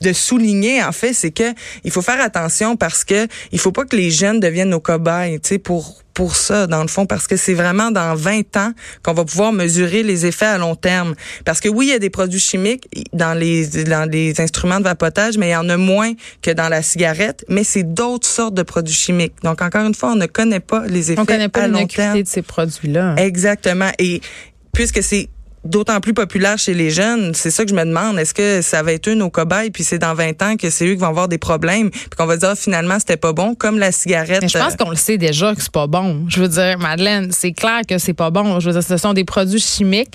de 0.00 0.12
souligner 0.12 0.82
en 0.82 0.92
fait, 0.92 1.12
c'est 1.12 1.30
que 1.30 1.54
il 1.84 1.90
faut 1.90 2.02
faire 2.02 2.20
attention 2.20 2.76
parce 2.76 3.04
que 3.04 3.26
il 3.52 3.58
faut 3.58 3.72
pas 3.72 3.84
que 3.84 3.96
les 3.96 4.10
jeunes 4.10 4.40
deviennent 4.40 4.70
nos 4.70 4.80
cobayes, 4.80 5.40
tu 5.40 5.48
sais, 5.48 5.58
pour 5.58 6.02
pour 6.12 6.36
ça 6.36 6.66
dans 6.66 6.82
le 6.82 6.88
fond 6.88 7.06
parce 7.06 7.26
que 7.26 7.38
c'est 7.38 7.54
vraiment 7.54 7.90
dans 7.90 8.14
20 8.14 8.58
ans 8.58 8.72
qu'on 9.02 9.14
va 9.14 9.24
pouvoir 9.24 9.50
mesurer 9.50 10.02
les 10.02 10.26
effets 10.26 10.44
à 10.44 10.58
long 10.58 10.74
terme 10.74 11.14
parce 11.46 11.58
que 11.58 11.70
oui 11.70 11.86
il 11.86 11.88
y 11.88 11.94
a 11.94 11.98
des 11.98 12.10
produits 12.10 12.38
chimiques 12.38 12.86
dans 13.14 13.32
les 13.32 13.66
dans 13.84 14.06
les 14.06 14.38
instruments 14.38 14.78
de 14.78 14.84
vapotage 14.84 15.38
mais 15.38 15.48
il 15.48 15.52
y 15.52 15.56
en 15.56 15.70
a 15.70 15.78
moins 15.78 16.12
que 16.42 16.50
dans 16.50 16.68
la 16.68 16.82
cigarette 16.82 17.46
mais 17.48 17.64
c'est 17.64 17.94
d'autres 17.94 18.28
sortes 18.28 18.52
de 18.52 18.62
produits 18.62 18.92
chimiques 18.92 19.36
donc 19.42 19.62
encore 19.62 19.86
une 19.86 19.94
fois 19.94 20.12
on 20.12 20.16
ne 20.16 20.26
connaît 20.26 20.60
pas 20.60 20.86
les 20.86 21.12
effets 21.12 21.20
On 21.22 21.24
connaît 21.24 21.48
pas 21.48 21.62
à 21.62 21.68
long 21.68 21.86
terme 21.86 22.22
de 22.22 22.28
ces 22.28 22.42
produits-là. 22.42 23.14
Exactement. 23.16 23.90
Et 23.98 24.20
puisque 24.72 25.02
c'est 25.02 25.28
d'autant 25.64 26.00
plus 26.00 26.14
populaire 26.14 26.58
chez 26.58 26.74
les 26.74 26.90
jeunes, 26.90 27.34
c'est 27.34 27.50
ça 27.50 27.64
que 27.64 27.70
je 27.70 27.74
me 27.74 27.84
demande. 27.84 28.18
Est-ce 28.18 28.34
que 28.34 28.62
ça 28.62 28.82
va 28.82 28.92
être 28.92 29.08
eux 29.08 29.14
nos 29.14 29.30
cobayes, 29.30 29.70
puis 29.70 29.84
c'est 29.84 29.98
dans 29.98 30.14
20 30.14 30.42
ans 30.42 30.56
que 30.56 30.70
c'est 30.70 30.86
eux 30.86 30.94
qui 30.94 31.00
vont 31.00 31.08
avoir 31.08 31.28
des 31.28 31.38
problèmes, 31.38 31.90
puis 31.90 32.10
qu'on 32.16 32.26
va 32.26 32.36
dire 32.36 32.50
ah, 32.50 32.56
finalement 32.56 32.98
c'était 32.98 33.16
pas 33.16 33.32
bon, 33.32 33.54
comme 33.54 33.78
la 33.78 33.92
cigarette. 33.92 34.42
Mais 34.42 34.48
je 34.48 34.58
pense 34.58 34.74
euh, 34.74 34.76
qu'on 34.76 34.90
le 34.90 34.96
sait 34.96 35.18
déjà 35.18 35.54
que 35.54 35.62
c'est 35.62 35.72
pas 35.72 35.86
bon. 35.86 36.24
Je 36.28 36.40
veux 36.40 36.48
dire, 36.48 36.78
Madeleine, 36.78 37.30
c'est 37.32 37.52
clair 37.52 37.82
que 37.88 37.98
c'est 37.98 38.14
pas 38.14 38.30
bon. 38.30 38.60
Je 38.60 38.70
veux 38.70 38.80
dire, 38.80 38.82
ce 38.82 38.96
sont 38.96 39.12
des 39.12 39.24
produits 39.24 39.60
chimiques. 39.60 40.12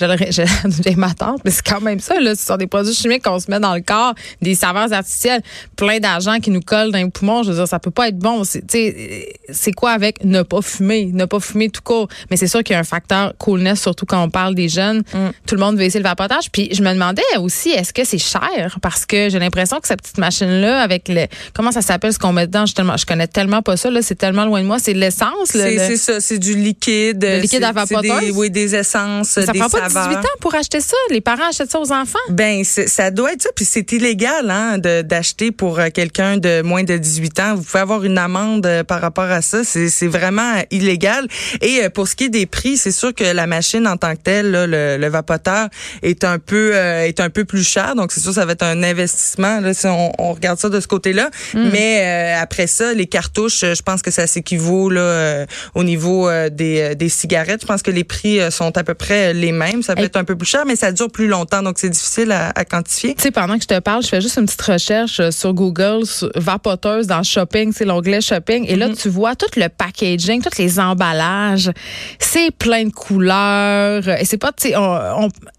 J'ai 0.00 0.94
ma 0.96 1.12
tante, 1.14 1.40
mais 1.44 1.50
c'est 1.50 1.64
quand 1.66 1.80
même 1.80 2.00
ça. 2.00 2.18
Là. 2.18 2.34
Ce 2.34 2.44
sont 2.46 2.56
des 2.56 2.66
produits 2.66 2.94
chimiques 2.94 3.22
qu'on 3.22 3.38
se 3.38 3.50
met 3.50 3.60
dans 3.60 3.74
le 3.74 3.82
corps, 3.82 4.14
des 4.40 4.54
saveurs 4.54 4.92
artificielles, 4.92 5.42
plein 5.76 5.98
d'argent 6.00 6.38
qui 6.40 6.50
nous 6.50 6.60
colle 6.60 6.90
dans 6.90 6.98
les 6.98 7.08
poumons. 7.10 7.42
Je 7.42 7.50
veux 7.50 7.56
dire, 7.56 7.68
ça 7.68 7.78
peut 7.78 7.90
pas 7.90 8.08
être 8.08 8.18
bon. 8.18 8.42
C'est, 8.44 9.72
quoi 9.72 9.90
avec 9.92 10.24
ne 10.24 10.42
pas 10.42 10.62
fumer, 10.62 11.06
ne 11.12 11.24
pas 11.24 11.40
fumer 11.40 11.68
tout 11.70 11.82
court. 11.82 12.08
Mais 12.30 12.36
c'est 12.36 12.46
sûr 12.46 12.62
qu'il 12.62 12.74
y 12.74 12.76
a 12.76 12.80
un 12.80 12.84
facteur 12.84 13.34
coolness, 13.38 13.80
surtout 13.80 14.06
quand 14.06 14.22
on 14.22 14.30
parle 14.30 14.54
des 14.54 14.68
jeunes. 14.68 15.02
Tout 15.46 15.54
le 15.54 15.60
monde 15.60 15.76
veut 15.76 15.82
essayer 15.84 16.00
le 16.02 16.08
vapotage. 16.08 16.50
Puis 16.50 16.68
je 16.72 16.82
me 16.82 16.92
demandais 16.92 17.22
aussi, 17.38 17.70
est-ce 17.70 17.92
que 17.92 18.04
c'est 18.04 18.18
cher? 18.18 18.78
Parce 18.82 19.06
que 19.06 19.28
j'ai 19.28 19.38
l'impression 19.38 19.78
que 19.80 19.86
cette 19.88 20.00
petite 20.02 20.18
machine-là, 20.18 20.80
avec 20.82 21.08
le 21.08 21.26
comment 21.54 21.72
ça 21.72 21.82
s'appelle 21.82 22.12
ce 22.12 22.18
qu'on 22.18 22.32
met 22.32 22.46
dedans, 22.46 22.66
je, 22.66 22.74
tellement, 22.74 22.96
je 22.96 23.06
connais 23.06 23.26
tellement 23.26 23.62
pas 23.62 23.76
ça. 23.76 23.90
Là, 23.90 24.02
c'est 24.02 24.14
tellement 24.16 24.44
loin 24.46 24.60
de 24.62 24.66
moi. 24.66 24.78
C'est 24.78 24.94
de 24.94 24.98
l'essence. 24.98 25.54
le- 25.54 25.60
c'est 25.78 25.88
le- 25.90 25.96
ça, 25.96 26.20
c'est 26.20 26.38
du 26.38 26.54
liquide. 26.56 27.22
Le 27.22 27.40
liquide 27.40 27.62
à 27.64 27.72
vapoteuse? 27.72 28.30
Oui, 28.34 28.50
des 28.50 28.74
essences, 28.74 29.28
Ça 29.28 29.52
des 29.52 29.58
prend 29.82 29.94
pas 29.94 30.02
saveur. 30.02 30.20
18 30.20 30.26
ans 30.26 30.38
pour 30.40 30.54
acheter 30.54 30.80
ça. 30.80 30.96
Les 31.10 31.20
parents 31.20 31.48
achètent 31.48 31.70
ça 31.70 31.80
aux 31.80 31.92
enfants. 31.92 32.18
Ben, 32.30 32.64
ça 32.64 33.10
doit 33.10 33.32
être 33.32 33.42
ça. 33.42 33.50
Puis 33.54 33.64
c'est 33.64 33.90
illégal 33.92 34.50
hein, 34.50 34.78
d'acheter 34.78 35.50
pour 35.50 35.78
euh, 35.78 35.88
quelqu'un 35.92 36.36
de 36.36 36.62
moins 36.62 36.84
de 36.84 36.96
18 36.96 37.40
ans. 37.40 37.54
Vous 37.54 37.62
pouvez 37.62 37.80
avoir 37.80 38.04
une 38.04 38.18
amende 38.18 38.66
euh, 38.66 38.84
par 38.84 39.00
rapport 39.00 39.24
à 39.24 39.42
ça. 39.42 39.64
C'est 39.64 39.88
c'est 39.88 40.08
vraiment 40.08 40.56
euh, 40.56 40.62
illégal. 40.70 41.26
Et 41.60 41.88
pour 41.90 42.08
ce 42.08 42.16
qui 42.16 42.24
est 42.24 42.28
des 42.28 42.46
prix, 42.46 42.76
c'est 42.76 42.92
sûr 42.92 43.14
que 43.14 43.24
la 43.24 43.46
machine 43.46 43.86
en 43.86 43.96
tant 43.96 44.14
que 44.14 44.22
telle, 44.22 44.50
là, 44.50 44.66
le, 44.66 44.96
le 44.96 45.08
vapoteur, 45.08 45.68
est 46.02 46.24
un 46.24 46.38
peu 46.38 46.72
euh, 46.74 47.06
est 47.06 47.20
un 47.20 47.30
peu 47.30 47.44
plus 47.44 47.66
cher. 47.66 47.94
Donc 47.94 48.12
c'est 48.12 48.20
sûr 48.20 48.32
ça 48.32 48.44
va 48.44 48.52
être 48.52 48.62
un 48.62 48.82
investissement 48.82 49.60
là, 49.60 49.74
si 49.74 49.86
on, 49.86 50.12
on 50.18 50.32
regarde 50.32 50.58
ça 50.58 50.68
de 50.68 50.80
ce 50.80 50.88
côté-là. 50.88 51.30
Mais 51.54 52.00
euh, 52.02 52.42
après 52.42 52.66
ça, 52.66 52.92
les 52.92 53.06
cartouches, 53.06 53.60
je 53.60 53.82
pense 53.82 54.02
que 54.02 54.10
ça 54.10 54.26
s'équivaut 54.26 54.90
là 54.90 55.00
euh, 55.00 55.46
au 55.74 55.84
niveau 55.84 56.30
des, 56.50 56.94
des 56.94 57.08
cigarettes. 57.08 57.62
Je 57.62 57.66
pense 57.66 57.82
que 57.82 57.90
les 57.90 58.04
prix 58.04 58.40
sont 58.50 58.76
à 58.76 58.84
peu 58.84 58.94
près 58.94 59.34
les 59.34 59.52
mêmes. 59.52 59.71
Ça 59.80 59.94
peut 59.94 60.02
être 60.02 60.16
un 60.16 60.24
peu 60.24 60.36
plus 60.36 60.46
cher, 60.48 60.64
mais 60.66 60.76
ça 60.76 60.92
dure 60.92 61.10
plus 61.10 61.28
longtemps. 61.28 61.62
Donc 61.62 61.78
c'est 61.78 61.88
difficile 61.88 62.32
à, 62.32 62.50
à 62.54 62.64
quantifier. 62.64 63.14
Tu 63.14 63.22
sais, 63.22 63.30
pendant 63.30 63.56
que 63.56 63.62
je 63.62 63.68
te 63.68 63.78
parle, 63.78 64.02
je 64.02 64.08
fais 64.08 64.20
juste 64.20 64.36
une 64.36 64.44
petite 64.46 64.60
recherche 64.62 65.20
euh, 65.20 65.30
sur 65.30 65.54
Google, 65.54 66.04
sur 66.04 66.30
vapoteuse 66.34 67.06
dans 67.06 67.22
shopping, 67.22 67.72
c'est 67.72 67.84
l'onglet 67.84 68.20
shopping. 68.20 68.66
Et 68.68 68.76
là, 68.76 68.88
Mhm. 68.88 68.96
tu 68.96 69.08
vois 69.08 69.34
tout 69.36 69.46
le 69.56 69.68
packaging, 69.68 70.42
tous 70.42 70.58
les 70.58 70.78
emballages. 70.80 71.70
C'est 72.18 72.50
plein 72.50 72.84
de 72.84 72.90
couleurs. 72.92 74.06
Et 74.08 74.24
c'est 74.24 74.36
pas, 74.38 74.52
tu 74.52 74.68
sais, 74.70 74.74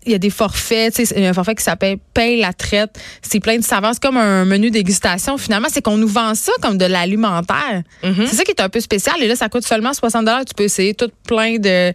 il 0.05 0.11
y 0.11 0.15
a 0.15 0.17
des 0.19 0.29
forfaits, 0.29 0.93
tu 0.95 1.05
sais, 1.05 1.15
il 1.15 1.23
y 1.23 1.25
a 1.25 1.29
un 1.29 1.33
forfait 1.33 1.55
qui 1.55 1.63
s'appelle 1.63 1.97
Paye 2.13 2.39
la 2.41 2.53
traite. 2.53 2.99
C'est 3.21 3.39
plein 3.39 3.57
de 3.57 3.63
saveurs. 3.63 3.91
C'est 3.93 4.03
comme 4.03 4.17
un 4.17 4.45
menu 4.45 4.69
dégustation. 4.71 5.37
Finalement, 5.37 5.67
c'est 5.71 5.81
qu'on 5.81 5.97
nous 5.97 6.07
vend 6.07 6.35
ça 6.35 6.51
comme 6.61 6.77
de 6.77 6.85
l'alimentaire. 6.85 7.81
Mhm. 8.03 8.25
C'est 8.27 8.35
ça 8.35 8.43
qui 8.43 8.51
est 8.51 8.61
un 8.61 8.69
peu 8.69 8.79
spécial. 8.81 9.15
Et 9.21 9.27
là, 9.27 9.35
ça 9.35 9.49
coûte 9.49 9.65
seulement 9.65 9.93
60 9.93 10.27
Tu 10.45 10.53
peux 10.55 10.63
essayer 10.63 10.93
tout 10.93 11.09
plein 11.27 11.57
de, 11.57 11.93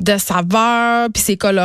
de 0.00 0.18
saveurs, 0.18 1.08
puis 1.12 1.22
c'est 1.24 1.36
coloré. 1.36 1.55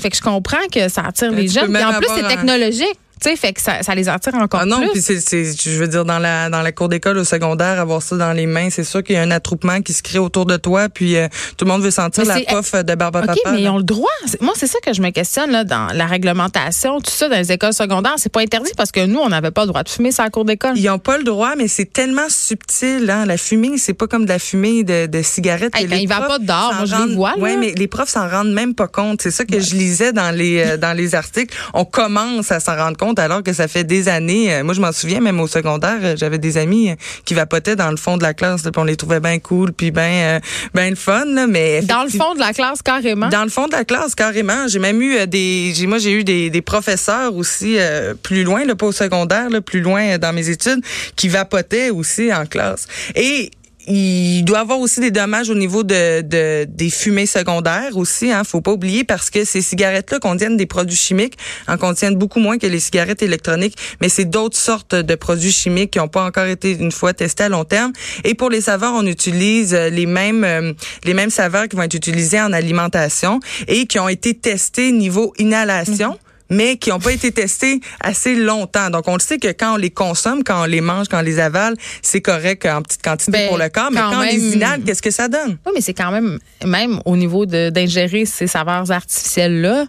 Fait 0.00 0.10
que 0.10 0.16
je 0.16 0.22
comprends 0.22 0.66
que 0.72 0.88
ça 0.88 1.02
attire 1.08 1.32
les 1.32 1.48
jeunes. 1.48 1.70
même 1.70 1.88
en 1.88 1.98
plus, 1.98 2.08
c'est 2.14 2.28
technologique. 2.28 2.98
Tu 3.20 3.30
sais, 3.30 3.36
fait 3.36 3.52
que 3.54 3.60
ça, 3.62 3.82
ça 3.82 3.94
les 3.94 4.08
attire 4.08 4.34
encore 4.34 4.60
Ah 4.62 4.66
non, 4.66 4.80
plus. 4.80 4.90
puis 4.92 5.00
c'est, 5.02 5.20
c'est, 5.20 5.44
je 5.44 5.78
veux 5.78 5.88
dire, 5.88 6.04
dans 6.04 6.18
la, 6.18 6.50
dans 6.50 6.60
la 6.60 6.72
cour 6.72 6.88
d'école 6.88 7.16
au 7.16 7.24
secondaire, 7.24 7.80
avoir 7.80 8.02
ça 8.02 8.16
dans 8.16 8.32
les 8.32 8.46
mains, 8.46 8.68
c'est 8.70 8.84
sûr 8.84 9.02
qu'il 9.02 9.14
y 9.16 9.18
a 9.18 9.22
un 9.22 9.30
attroupement 9.30 9.80
qui 9.80 9.92
se 9.94 10.02
crée 10.02 10.18
autour 10.18 10.44
de 10.44 10.56
toi, 10.58 10.88
puis 10.90 11.16
euh, 11.16 11.26
tout 11.56 11.64
le 11.64 11.70
monde 11.70 11.82
veut 11.82 11.90
sentir 11.90 12.24
la 12.26 12.40
pof 12.40 12.72
de 12.74 12.94
Barba 12.94 13.20
OK, 13.20 13.26
Papa. 13.26 13.52
mais 13.52 13.62
ils 13.62 13.68
ont 13.68 13.78
le 13.78 13.84
droit. 13.84 14.10
Moi, 14.40 14.52
c'est 14.56 14.66
ça 14.66 14.78
que 14.84 14.92
je 14.92 15.00
me 15.00 15.10
questionne 15.10 15.50
là, 15.50 15.64
dans 15.64 15.86
la 15.94 16.06
réglementation, 16.06 17.00
tout 17.00 17.10
ça, 17.10 17.28
dans 17.28 17.36
les 17.36 17.52
écoles 17.52 17.72
secondaires. 17.72 18.14
C'est 18.18 18.32
pas 18.32 18.40
interdit 18.40 18.72
parce 18.76 18.92
que 18.92 19.06
nous, 19.06 19.18
on 19.18 19.28
n'avait 19.30 19.50
pas 19.50 19.62
le 19.62 19.68
droit 19.68 19.82
de 19.82 19.88
fumer 19.88 20.12
sur 20.12 20.22
la 20.24 20.30
cour 20.30 20.44
d'école. 20.44 20.72
Ils 20.76 20.84
n'ont 20.84 20.98
pas 20.98 21.16
le 21.16 21.24
droit, 21.24 21.54
mais 21.56 21.68
c'est 21.68 21.90
tellement 21.90 22.28
subtil. 22.28 23.08
Hein? 23.10 23.24
La 23.26 23.36
fumée, 23.38 23.78
c'est 23.78 23.94
pas 23.94 24.06
comme 24.06 24.24
de 24.24 24.28
la 24.30 24.38
fumée 24.38 24.84
de, 24.84 25.06
de 25.06 25.22
cigarette. 25.22 25.74
Hey, 25.74 25.88
il 26.02 26.06
va 26.08 26.20
pas 26.20 26.38
dehors, 26.38 26.74
moi, 26.74 26.84
je 26.84 27.06
les 27.08 27.14
vois, 27.14 27.32
là. 27.36 27.38
Ouais, 27.42 27.56
mais 27.56 27.72
les 27.76 27.86
profs 27.86 28.10
s'en 28.10 28.28
rendent 28.28 28.52
même 28.52 28.74
pas 28.74 28.88
compte. 28.88 29.22
C'est 29.22 29.30
ça 29.30 29.44
que 29.44 29.58
je 29.58 29.74
lisais 29.74 30.12
dans 30.12 30.34
les 30.34 30.60
euh, 30.60 30.76
dans 30.76 30.96
les 30.96 31.14
articles. 31.14 31.56
On 31.74 31.84
commence 31.84 32.52
à 32.52 32.60
s'en 32.60 32.76
rendre 32.76 32.96
compte 32.96 33.05
alors 33.14 33.42
que 33.42 33.52
ça 33.52 33.68
fait 33.68 33.84
des 33.84 34.08
années. 34.08 34.52
euh, 34.54 34.64
Moi, 34.64 34.74
je 34.74 34.80
m'en 34.80 34.92
souviens, 34.92 35.20
même 35.20 35.40
au 35.40 35.46
secondaire, 35.46 35.98
euh, 36.02 36.14
j'avais 36.16 36.38
des 36.38 36.56
amis 36.58 36.90
euh, 36.90 36.94
qui 37.24 37.34
vapotaient 37.34 37.76
dans 37.76 37.90
le 37.90 37.96
fond 37.96 38.16
de 38.16 38.22
la 38.22 38.34
classe. 38.34 38.64
là, 38.64 38.70
puis 38.72 38.80
on 38.80 38.84
les 38.84 38.96
trouvait 38.96 39.20
bien 39.20 39.38
cool, 39.38 39.72
puis 39.72 39.90
bien 39.90 40.40
ben 40.74 40.90
le 40.90 40.96
fun. 40.96 41.24
Là, 41.26 41.46
mais 41.46 41.82
Dans 41.82 42.02
le 42.04 42.10
fond 42.10 42.34
de 42.34 42.40
la 42.40 42.52
classe, 42.52 42.82
carrément. 42.82 43.28
dans 43.28 43.44
le 43.44 43.50
fond 43.50 43.66
de 43.66 43.72
la 43.72 43.84
classe, 43.84 44.14
carrément. 44.14 44.66
J'ai 44.68 44.78
même 44.78 45.00
eu 45.02 45.26
des. 45.26 45.72
J'ai, 45.74 45.86
moi, 45.86 45.98
j'ai 45.98 46.12
eu 46.12 46.24
des, 46.24 46.50
des 46.50 46.62
professeurs 46.62 47.34
aussi 47.34 47.76
euh, 47.78 48.14
plus 48.14 48.44
loin, 48.44 48.64
là, 48.64 48.74
pas 48.74 48.86
au 48.86 48.92
secondaire, 48.92 49.50
là, 49.50 49.60
plus 49.60 49.80
loin 49.80 50.18
dans 50.18 50.32
mes 50.32 50.48
études, 50.48 50.80
qui 51.16 51.28
vapotaient 51.28 51.90
aussi 51.90 52.32
en 52.32 52.46
classe. 52.46 52.86
Et 53.14 53.50
il 53.86 54.44
doit 54.44 54.60
avoir 54.60 54.80
aussi 54.80 55.00
des 55.00 55.10
dommages 55.10 55.50
au 55.50 55.54
niveau 55.54 55.82
de, 55.82 56.22
de 56.22 56.64
des 56.68 56.90
fumées 56.90 57.26
secondaires 57.26 57.96
aussi. 57.96 58.32
Hein, 58.32 58.42
faut 58.44 58.60
pas 58.60 58.72
oublier 58.72 59.04
parce 59.04 59.30
que 59.30 59.44
ces 59.44 59.62
cigarettes-là 59.62 60.18
contiennent 60.18 60.56
des 60.56 60.66
produits 60.66 60.96
chimiques, 60.96 61.38
en 61.68 61.76
contiennent 61.76 62.16
beaucoup 62.16 62.40
moins 62.40 62.58
que 62.58 62.66
les 62.66 62.80
cigarettes 62.80 63.22
électroniques, 63.22 63.76
mais 64.00 64.08
c'est 64.08 64.24
d'autres 64.24 64.56
sortes 64.56 64.94
de 64.94 65.14
produits 65.14 65.52
chimiques 65.52 65.92
qui 65.92 65.98
n'ont 65.98 66.08
pas 66.08 66.24
encore 66.24 66.46
été 66.46 66.72
une 66.72 66.92
fois 66.92 67.12
testés 67.12 67.44
à 67.44 67.48
long 67.48 67.64
terme. 67.64 67.92
Et 68.24 68.34
pour 68.34 68.50
les 68.50 68.60
saveurs, 68.60 68.92
on 68.94 69.06
utilise 69.06 69.74
euh, 69.74 69.88
les 69.88 70.06
mêmes 70.06 70.44
euh, 70.44 70.72
les 71.04 71.14
mêmes 71.14 71.30
saveurs 71.30 71.68
qui 71.68 71.76
vont 71.76 71.82
être 71.82 71.94
utilisées 71.94 72.40
en 72.40 72.52
alimentation 72.52 73.40
et 73.68 73.86
qui 73.86 73.98
ont 73.98 74.08
été 74.08 74.34
testées 74.34 74.92
niveau 74.92 75.32
inhalation 75.38 76.18
mais 76.50 76.76
qui 76.76 76.90
n'ont 76.90 76.98
pas 77.00 77.12
été 77.12 77.32
testés 77.32 77.80
assez 78.00 78.34
longtemps. 78.36 78.90
Donc, 78.90 79.08
on 79.08 79.14
le 79.14 79.20
sait 79.20 79.38
que 79.38 79.48
quand 79.48 79.74
on 79.74 79.76
les 79.76 79.90
consomme, 79.90 80.44
quand 80.44 80.62
on 80.62 80.66
les 80.66 80.80
mange, 80.80 81.08
quand 81.08 81.18
on 81.18 81.22
les 81.22 81.38
avale, 81.40 81.74
c'est 82.02 82.20
correct 82.20 82.66
en 82.66 82.82
petite 82.82 83.02
quantité 83.02 83.32
Ben, 83.32 83.48
pour 83.48 83.58
le 83.58 83.68
corps. 83.68 83.90
Mais 83.90 84.00
quand 84.00 84.18
on 84.18 84.22
les 84.22 84.54
inhale, 84.54 84.82
qu'est-ce 84.84 85.02
que 85.02 85.10
ça 85.10 85.28
donne? 85.28 85.58
Oui, 85.66 85.72
mais 85.74 85.80
c'est 85.80 85.94
quand 85.94 86.10
même, 86.10 86.38
même 86.64 87.00
au 87.04 87.16
niveau 87.16 87.46
de- 87.46 87.70
d'ingérer 87.70 88.24
ces 88.26 88.46
saveurs 88.46 88.90
artificielles-là, 88.90 89.86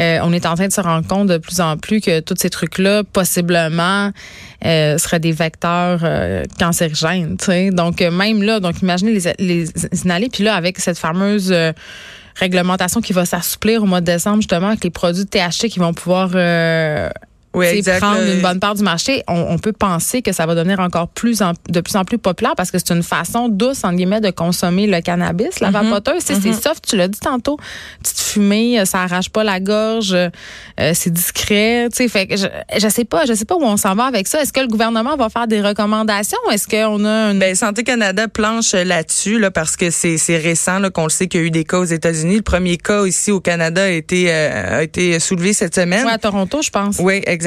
euh, 0.00 0.18
on 0.22 0.32
est 0.32 0.46
en 0.46 0.54
train 0.54 0.68
de 0.68 0.72
se 0.72 0.80
rendre 0.80 1.08
compte 1.08 1.26
de 1.26 1.38
plus 1.38 1.60
en 1.60 1.76
plus 1.76 2.00
que 2.00 2.20
tous 2.20 2.36
ces 2.38 2.50
trucs-là, 2.50 3.02
possiblement, 3.02 4.12
euh, 4.64 4.96
seraient 4.96 5.18
des 5.18 5.32
vecteurs 5.32 6.00
euh, 6.04 6.44
cancérigènes. 6.60 7.36
tu 7.36 7.46
sais. 7.46 7.70
Donc, 7.70 8.00
euh, 8.00 8.12
même 8.12 8.42
là, 8.44 8.60
donc 8.60 8.80
imaginez 8.80 9.12
les, 9.12 9.32
les 9.40 9.64
inhaler. 10.04 10.28
Puis 10.32 10.44
là, 10.44 10.54
avec 10.54 10.78
cette 10.78 10.98
fameuse 10.98 11.52
réglementation 12.38 13.00
qui 13.00 13.12
va 13.12 13.24
s'assouplir 13.24 13.82
au 13.82 13.86
mois 13.86 14.00
de 14.00 14.06
décembre, 14.06 14.38
justement, 14.38 14.68
avec 14.68 14.84
les 14.84 14.90
produits 14.90 15.26
THC 15.26 15.68
qui 15.68 15.78
vont 15.78 15.94
pouvoir... 15.94 16.30
euh, 16.34 17.10
Oui, 17.54 17.66
exact. 17.66 18.00
prendre 18.00 18.20
une 18.22 18.40
bonne 18.42 18.60
part 18.60 18.74
du 18.74 18.82
marché, 18.82 19.22
on, 19.26 19.34
on 19.50 19.58
peut 19.58 19.72
penser 19.72 20.22
que 20.22 20.32
ça 20.32 20.46
va 20.46 20.54
devenir 20.54 20.80
encore 20.80 21.08
plus 21.08 21.40
en- 21.42 21.52
de 21.68 21.80
plus 21.80 21.96
en 21.96 22.04
plus 22.04 22.18
populaire 22.18 22.54
parce 22.56 22.70
que 22.70 22.78
c'est 22.78 22.92
une 22.94 23.02
façon 23.02 23.48
douce, 23.48 23.84
entre 23.84 23.96
guillemets, 23.96 24.20
de 24.20 24.30
consommer 24.30 24.86
le 24.86 25.00
cannabis, 25.00 25.60
la 25.60 25.70
vapoteuse. 25.70 26.24
Tu 26.24 26.34
sais, 26.34 26.40
C'est 26.40 26.52
soft, 26.52 26.84
tu 26.88 26.96
l'as 26.96 27.08
dit 27.08 27.18
tantôt, 27.20 27.58
petite 28.02 28.20
fumée, 28.20 28.78
euh, 28.80 28.84
ça 28.84 29.00
arrache 29.02 29.30
pas 29.30 29.44
la 29.44 29.60
gorge, 29.60 30.12
euh, 30.14 30.30
c'est 30.94 31.12
discret. 31.12 31.88
Tu 31.90 31.96
sais, 31.96 32.08
fait 32.08 32.26
que 32.26 32.36
je, 32.36 32.46
je 32.78 32.88
sais 32.88 33.04
pas, 33.04 33.24
je 33.26 33.32
sais 33.34 33.44
pas 33.44 33.54
où 33.56 33.62
on 33.64 33.76
s'en 33.76 33.94
va 33.94 34.04
avec 34.04 34.26
ça. 34.28 34.40
Est-ce 34.42 34.52
que 34.52 34.60
le 34.60 34.68
gouvernement 34.68 35.16
va 35.16 35.28
faire 35.28 35.46
des 35.48 35.60
recommandations? 35.60 36.38
Est-ce 36.52 36.68
qu'on 36.68 37.04
a 37.04 37.30
une... 37.32 37.38
Ben, 37.38 37.54
Santé 37.54 37.82
Canada 37.82 38.28
planche 38.28 38.74
euh, 38.74 38.84
là-dessus 38.84 39.38
là, 39.38 39.50
parce 39.50 39.76
que 39.76 39.90
c'est 39.90 40.16
récent 40.36 40.78
qu'on 40.94 41.04
le 41.04 41.08
sait 41.10 41.26
qu'il 41.28 41.40
y 41.40 41.42
a 41.44 41.46
eu 41.46 41.50
des 41.50 41.64
cas 41.64 41.78
aux 41.78 41.84
États-Unis. 41.84 42.36
Le 42.36 42.42
premier 42.42 42.76
cas 42.76 43.04
ici 43.06 43.30
au 43.30 43.40
Canada 43.40 43.82
a 43.84 43.88
été, 43.88 44.26
euh, 44.32 44.78
a 44.78 44.82
été 44.82 45.18
soulevé 45.18 45.52
cette 45.52 45.74
semaine. 45.74 46.04
Ouais, 46.06 46.12
à 46.12 46.18
Toronto, 46.18 46.60
je 46.62 46.70
pense. 46.70 46.96
Oui, 47.00 47.14
exactement. 47.14 47.37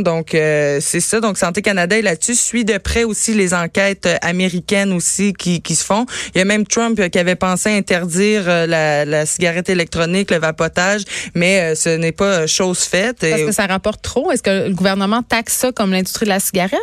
Donc 0.00 0.34
euh, 0.34 0.78
c'est 0.80 1.00
ça. 1.00 1.20
Donc 1.20 1.38
Santé 1.38 1.62
Canada 1.62 1.96
est 1.96 2.02
là-dessus, 2.02 2.34
suit 2.34 2.64
de 2.64 2.78
près 2.78 3.04
aussi 3.04 3.34
les 3.34 3.54
enquêtes 3.54 4.06
euh, 4.06 4.16
américaines 4.22 4.92
aussi 4.92 5.32
qui, 5.32 5.60
qui 5.60 5.74
se 5.74 5.84
font. 5.84 6.06
Il 6.34 6.38
y 6.38 6.40
a 6.40 6.44
même 6.44 6.66
Trump 6.66 6.98
euh, 6.98 7.08
qui 7.08 7.18
avait 7.18 7.36
pensé 7.36 7.70
interdire 7.70 8.44
euh, 8.48 8.66
la, 8.66 9.04
la 9.04 9.26
cigarette 9.26 9.68
électronique, 9.68 10.30
le 10.30 10.38
vapotage, 10.38 11.02
mais 11.34 11.74
ce 11.74 11.90
n'est 11.90 12.12
pas 12.12 12.46
chose 12.46 12.80
faite. 12.80 13.18
Parce 13.20 13.42
que 13.42 13.52
ça 13.52 13.66
rapporte 13.66 14.02
trop. 14.02 14.30
Est-ce 14.30 14.42
que 14.42 14.68
le 14.68 14.74
gouvernement 14.74 15.22
taxe 15.22 15.54
ça 15.54 15.72
comme 15.72 15.92
l'industrie 15.92 16.24
de 16.24 16.30
la 16.30 16.40
cigarette? 16.40 16.78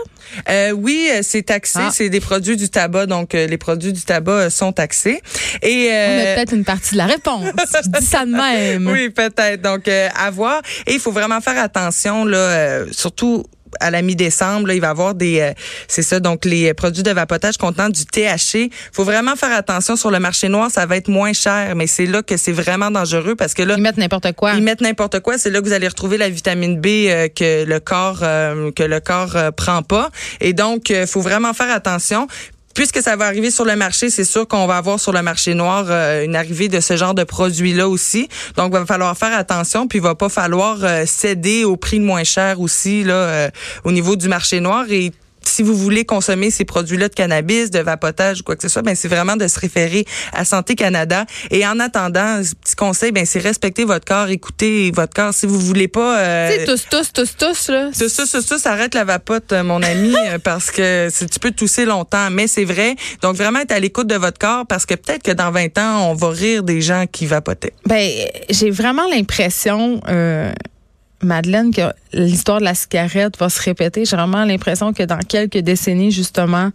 Euh, 0.50 0.72
oui, 0.72 1.10
c'est 1.24 1.44
taxé. 1.44 1.80
Ah. 1.82 1.90
C'est 1.92 2.10
des 2.10 2.20
produits 2.20 2.58
du 2.58 2.70
tabac, 2.70 3.06
donc 3.06 3.34
les 3.34 3.58
produits 3.58 3.94
du 3.94 4.02
tabac 4.02 4.50
sont 4.50 4.72
taxés. 4.72 5.22
Et 5.62 5.90
On 5.90 5.94
euh, 5.94 6.32
a 6.32 6.36
peut-être 6.36 6.54
une 6.54 6.64
partie 6.64 6.94
de 6.94 6.98
la 6.98 7.06
réponse. 7.06 7.44
je 7.84 7.90
dis 8.00 8.06
ça 8.06 8.26
de 8.26 8.32
même. 8.32 8.88
Oui, 8.88 9.10
peut-être. 9.10 9.62
Donc, 9.62 9.88
euh, 9.88 10.10
à 10.18 10.32
voir. 10.32 10.62
Et 10.88 10.94
il 10.94 11.00
faut 11.00 11.12
vraiment 11.12 11.42
faire 11.42 11.62
attention, 11.62 12.26
là, 12.26 12.51
euh, 12.52 12.86
surtout 12.92 13.46
à 13.80 13.90
la 13.90 14.02
mi-décembre, 14.02 14.72
il 14.72 14.82
va 14.82 14.88
y 14.88 14.90
avoir 14.90 15.16
des, 15.16 15.40
euh, 15.40 15.54
c'est 15.88 16.02
ça, 16.02 16.20
donc 16.20 16.46
les 16.46 16.74
produits 16.74 17.04
de 17.04 17.12
vapotage 17.12 17.58
contenant 17.58 17.90
du 17.90 18.06
THC. 18.06 18.70
faut 18.92 19.04
vraiment 19.04 19.36
faire 19.36 19.54
attention 19.54 19.96
sur 19.96 20.12
le 20.12 20.20
marché 20.20 20.50
noir, 20.50 20.70
ça 20.70 20.86
va 20.86 20.98
être 20.98 21.08
moins 21.08 21.34
cher, 21.34 21.76
mais 21.76 21.88
c'est 21.88 22.06
là 22.06 22.22
que 22.22 22.38
c'est 22.38 22.52
vraiment 22.52 22.92
dangereux 22.92 23.36
parce 23.36 23.54
que 23.54 23.64
là, 23.64 23.76
Ils 23.78 23.82
mettent 23.82 23.98
n'importe 23.98 24.34
quoi. 24.34 24.54
ils 24.54 24.64
mettent 24.64 24.82
n'importe 24.82 25.22
quoi. 25.22 25.38
C'est 25.38 25.50
là 25.50 25.62
que 25.62 25.66
vous 25.66 25.74
allez 25.74 25.88
retrouver 25.88 26.18
la 26.18 26.30
vitamine 26.30 26.80
B 26.80 26.88
euh, 26.88 27.28
que 27.30 27.64
le 27.64 27.80
corps 27.80 28.20
euh, 28.24 28.72
que 28.72 28.84
le 28.84 29.00
corps 29.00 29.38
prend 29.56 29.84
pas. 29.84 30.10
Et 30.42 30.54
donc, 30.54 30.92
euh, 30.92 31.08
faut 31.08 31.22
vraiment 31.22 31.54
faire 31.54 31.72
attention. 31.74 32.28
Puisque 32.74 33.02
ça 33.02 33.16
va 33.16 33.26
arriver 33.26 33.52
sur 33.52 33.66
le 33.66 33.76
marché, 33.76 34.10
c'est 34.10 34.24
sûr 34.24 34.48
qu'on 34.48 34.68
va 34.68 34.78
avoir 34.78 35.00
sur 35.00 35.12
le 35.12 35.22
marché 35.22 35.54
noir 35.54 35.86
euh, 35.90 36.24
une 36.24 36.36
arrivée 36.36 36.70
de 36.70 36.80
ce 36.80 36.96
genre 36.96 37.14
de 37.14 37.24
produits-là 37.24 37.88
aussi. 37.88 38.30
Donc, 38.56 38.72
il 38.74 38.80
va 38.80 38.86
falloir 38.86 39.18
faire 39.18 39.38
attention, 39.38 39.88
puis 39.88 40.00
il 40.00 40.02
va 40.02 40.16
pas 40.16 40.30
falloir 40.30 40.78
euh, 40.84 41.06
céder 41.06 41.64
au 41.64 41.76
prix 41.76 42.00
le 42.00 42.06
moins 42.06 42.24
cher 42.24 42.62
aussi 42.62 43.04
là 43.04 43.14
euh, 43.14 43.50
au 43.84 43.92
niveau 43.92 44.16
du 44.16 44.28
marché 44.28 44.60
noir. 44.60 44.86
Si 45.52 45.64
vous 45.64 45.76
voulez 45.76 46.06
consommer 46.06 46.50
ces 46.52 46.66
produits-là 46.66 47.10
de 47.10 47.14
cannabis, 47.14 47.72
de 47.72 47.80
vapotage 47.80 48.42
ou 48.42 48.44
quoi 48.44 48.56
que 48.56 48.62
ce 48.62 48.70
soit, 48.70 48.82
ben 48.82 48.96
c'est 48.96 49.08
vraiment 49.08 49.36
de 49.36 49.48
se 49.48 49.60
référer 49.60 50.06
à 50.34 50.46
Santé 50.46 50.76
Canada. 50.76 51.26
Et 51.50 51.66
en 51.66 51.80
attendant, 51.80 52.44
ce 52.44 52.56
petit 52.56 52.76
conseil, 52.76 53.12
ben 53.12 53.26
c'est 53.26 53.40
respecter 53.40 53.84
votre 53.84 54.06
corps, 54.06 54.30
écouter 54.30 54.92
votre 54.92 55.14
corps. 55.14 55.34
Si 55.34 55.46
vous 55.46 55.60
voulez 55.60 55.88
pas, 55.88 56.20
euh, 56.20 56.58
Tu 56.58 56.66
tous, 56.66 56.88
tous, 56.90 57.14
tous, 57.14 57.36
tous, 57.38 57.70
là. 57.70 57.90
ça, 57.94 58.06
tout 58.06 58.42
ça, 58.42 58.58
ça 58.58 58.72
arrête 58.72 58.96
la 58.96 59.04
vapote, 59.04 59.52
euh, 59.52 59.64
mon 59.64 59.82
ami, 59.82 60.14
euh, 60.30 60.40
parce 60.40 60.72
que 60.72 61.10
tu 61.10 61.40
peux 61.40 61.52
tousser 61.52 61.86
longtemps, 61.86 62.30
mais 62.32 62.48
c'est 62.48 62.66
vrai. 62.66 62.96
Donc 63.22 63.36
vraiment 63.36 63.60
être 63.60 63.72
à 63.72 63.80
l'écoute 63.80 64.08
de 64.08 64.16
votre 64.16 64.40
corps, 64.40 64.66
parce 64.68 64.86
que 64.86 64.96
peut-être 64.96 65.24
que 65.24 65.32
dans 65.32 65.52
20 65.52 65.78
ans, 65.78 66.10
on 66.10 66.14
va 66.14 66.30
rire 66.30 66.64
des 66.64 66.82
gens 66.82 67.06
qui 67.12 67.26
vapotaient. 67.26 67.74
Ben, 67.86 68.10
j'ai 68.50 68.70
vraiment 68.70 69.08
l'impression, 69.10 70.02
euh, 70.08 70.52
Madeleine, 71.24 71.74
que 71.74 71.82
l'histoire 72.14 72.60
de 72.60 72.66
la 72.66 72.76
cigarette 72.76 73.38
va 73.38 73.50
se 73.50 73.62
répéter. 73.62 74.06
J'ai 74.06 74.16
vraiment 74.16 74.46
l'impression 74.46 74.94
que 74.94 75.04
dans 75.04 75.20
quelques 75.20 75.58
décennies, 75.58 76.12
justement, 76.12 76.72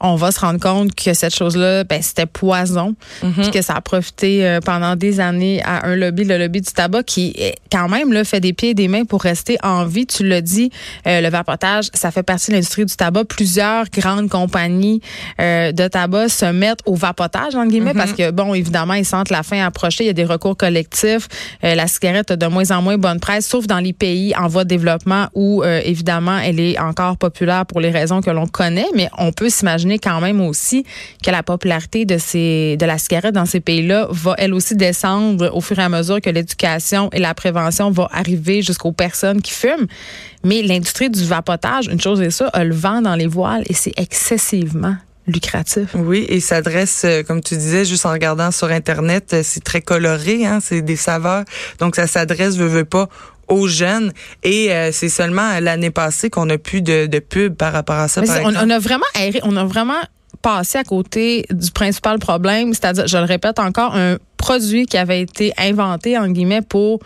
on 0.00 0.14
va 0.16 0.30
se 0.32 0.40
rendre 0.40 0.60
compte 0.60 0.94
que 0.94 1.14
cette 1.14 1.34
chose-là, 1.34 1.84
ben, 1.84 2.00
c'était 2.02 2.26
poison, 2.26 2.94
Mhm. 3.22 3.32
puis 3.34 3.50
que 3.50 3.62
ça 3.62 3.74
a 3.74 3.80
profité 3.80 4.46
euh, 4.46 4.60
pendant 4.60 4.96
des 4.96 5.20
années 5.20 5.62
à 5.64 5.86
un 5.86 5.96
lobby, 5.96 6.24
le 6.24 6.38
lobby 6.38 6.60
du 6.60 6.72
tabac, 6.72 7.02
qui 7.04 7.34
quand 7.70 7.88
même 7.88 8.12
là, 8.12 8.24
fait 8.24 8.40
des 8.40 8.52
pieds 8.52 8.70
et 8.70 8.74
des 8.74 8.88
mains 8.88 9.04
pour 9.04 9.22
rester 9.22 9.56
en 9.62 9.84
vie. 9.84 10.06
Tu 10.06 10.26
l'as 10.26 10.40
dit, 10.40 10.70
euh, 11.06 11.20
le 11.20 11.28
vapotage, 11.30 11.88
ça 11.94 12.10
fait 12.10 12.22
partie 12.22 12.50
de 12.50 12.56
l'industrie 12.56 12.84
du 12.84 12.94
tabac. 12.94 13.24
Plusieurs 13.24 13.86
grandes 13.90 14.28
compagnies 14.28 15.00
euh, 15.40 15.72
de 15.72 15.88
tabac 15.88 16.28
se 16.28 16.46
mettent 16.52 16.80
au 16.86 16.94
vapotage, 16.94 17.54
entre 17.54 17.68
guillemets, 17.70 17.94
parce 17.94 18.12
que, 18.12 18.30
bon, 18.30 18.54
évidemment, 18.54 18.94
ils 18.94 19.04
sentent 19.04 19.30
la 19.30 19.42
fin 19.42 19.64
approcher. 19.64 20.04
Il 20.04 20.06
y 20.08 20.10
a 20.10 20.14
des 20.14 20.24
recours 20.24 20.56
collectifs. 20.56 21.28
Euh, 21.64 21.74
la 21.74 21.86
cigarette 21.86 22.30
a 22.30 22.36
de 22.36 22.46
moins 22.46 22.70
en 22.70 22.82
moins 22.82 22.98
bonne 22.98 23.20
presse, 23.20 23.46
sauf 23.46 23.66
dans 23.66 23.78
les 23.78 23.92
pays 23.92 24.34
en 24.36 24.48
voie 24.48 24.64
de 24.64 24.68
développement 24.68 25.28
où, 25.34 25.62
euh, 25.62 25.80
évidemment, 25.84 26.38
elle 26.38 26.60
est 26.60 26.78
encore 26.78 27.16
populaire 27.16 27.64
pour 27.66 27.80
les 27.80 27.90
raisons 27.90 28.20
que 28.20 28.30
l'on 28.30 28.46
connaît. 28.46 28.86
Mais 28.94 29.08
on 29.16 29.32
peut 29.32 29.48
s'imaginer 29.48 29.87
quand 29.96 30.20
même 30.20 30.42
aussi 30.42 30.84
que 31.24 31.30
la 31.30 31.42
popularité 31.42 32.04
de 32.04 32.84
la 32.84 32.98
cigarette 32.98 33.34
dans 33.34 33.46
ces 33.46 33.60
pays-là 33.60 34.08
va 34.10 34.34
elle 34.36 34.52
aussi 34.52 34.76
descendre 34.76 35.50
au 35.54 35.62
fur 35.62 35.78
et 35.78 35.82
à 35.82 35.88
mesure 35.88 36.20
que 36.20 36.28
l'éducation 36.28 37.08
et 37.12 37.18
la 37.18 37.32
prévention 37.32 37.90
vont 37.90 38.08
arriver 38.10 38.60
jusqu'aux 38.60 38.92
personnes 38.92 39.40
qui 39.40 39.52
fument. 39.52 39.86
Mais 40.44 40.62
l'industrie 40.62 41.08
du 41.08 41.24
vapotage, 41.24 41.86
une 41.86 42.00
chose 42.00 42.20
est 42.20 42.30
ça, 42.30 42.48
a 42.48 42.64
le 42.64 42.74
vent 42.74 43.00
dans 43.00 43.14
les 43.14 43.26
voiles 43.26 43.62
et 43.66 43.74
c'est 43.74 43.92
excessivement 43.96 44.96
lucratif. 45.28 45.90
Oui, 45.94 46.26
et 46.28 46.40
s'adresse, 46.40 47.02
euh, 47.04 47.22
comme 47.22 47.42
tu 47.42 47.54
disais, 47.56 47.84
juste 47.84 48.06
en 48.06 48.12
regardant 48.12 48.50
sur 48.50 48.70
Internet, 48.70 49.34
euh, 49.34 49.42
c'est 49.44 49.62
très 49.62 49.82
coloré, 49.82 50.46
hein, 50.46 50.58
c'est 50.62 50.80
des 50.80 50.96
saveurs. 50.96 51.44
Donc, 51.78 51.96
ça 51.96 52.06
s'adresse, 52.06 52.56
veut, 52.56 52.66
veut 52.66 52.84
pas, 52.84 53.08
aux 53.48 53.66
jeunes. 53.66 54.12
Et 54.42 54.72
euh, 54.72 54.90
c'est 54.92 55.08
seulement 55.08 55.60
l'année 55.60 55.90
passée 55.90 56.30
qu'on 56.30 56.48
a 56.50 56.58
plus 56.58 56.82
de, 56.82 57.06
de 57.06 57.18
pub 57.18 57.54
par 57.54 57.72
rapport 57.72 57.96
à 57.96 58.08
ça. 58.08 58.22
Par 58.22 58.40
on, 58.44 58.54
on 58.54 58.70
a 58.70 58.78
vraiment 58.78 59.06
on 59.42 59.56
a 59.56 59.64
vraiment 59.64 60.00
passé 60.42 60.78
à 60.78 60.84
côté 60.84 61.44
du 61.50 61.70
principal 61.70 62.18
problème, 62.18 62.72
c'est-à-dire, 62.72 63.06
je 63.06 63.18
le 63.18 63.24
répète 63.24 63.58
encore, 63.58 63.96
un 63.96 64.18
produit 64.36 64.86
qui 64.86 64.96
avait 64.96 65.20
été 65.20 65.52
inventé, 65.58 66.16
en 66.16 66.28
guillemets, 66.28 66.62
pour 66.62 67.00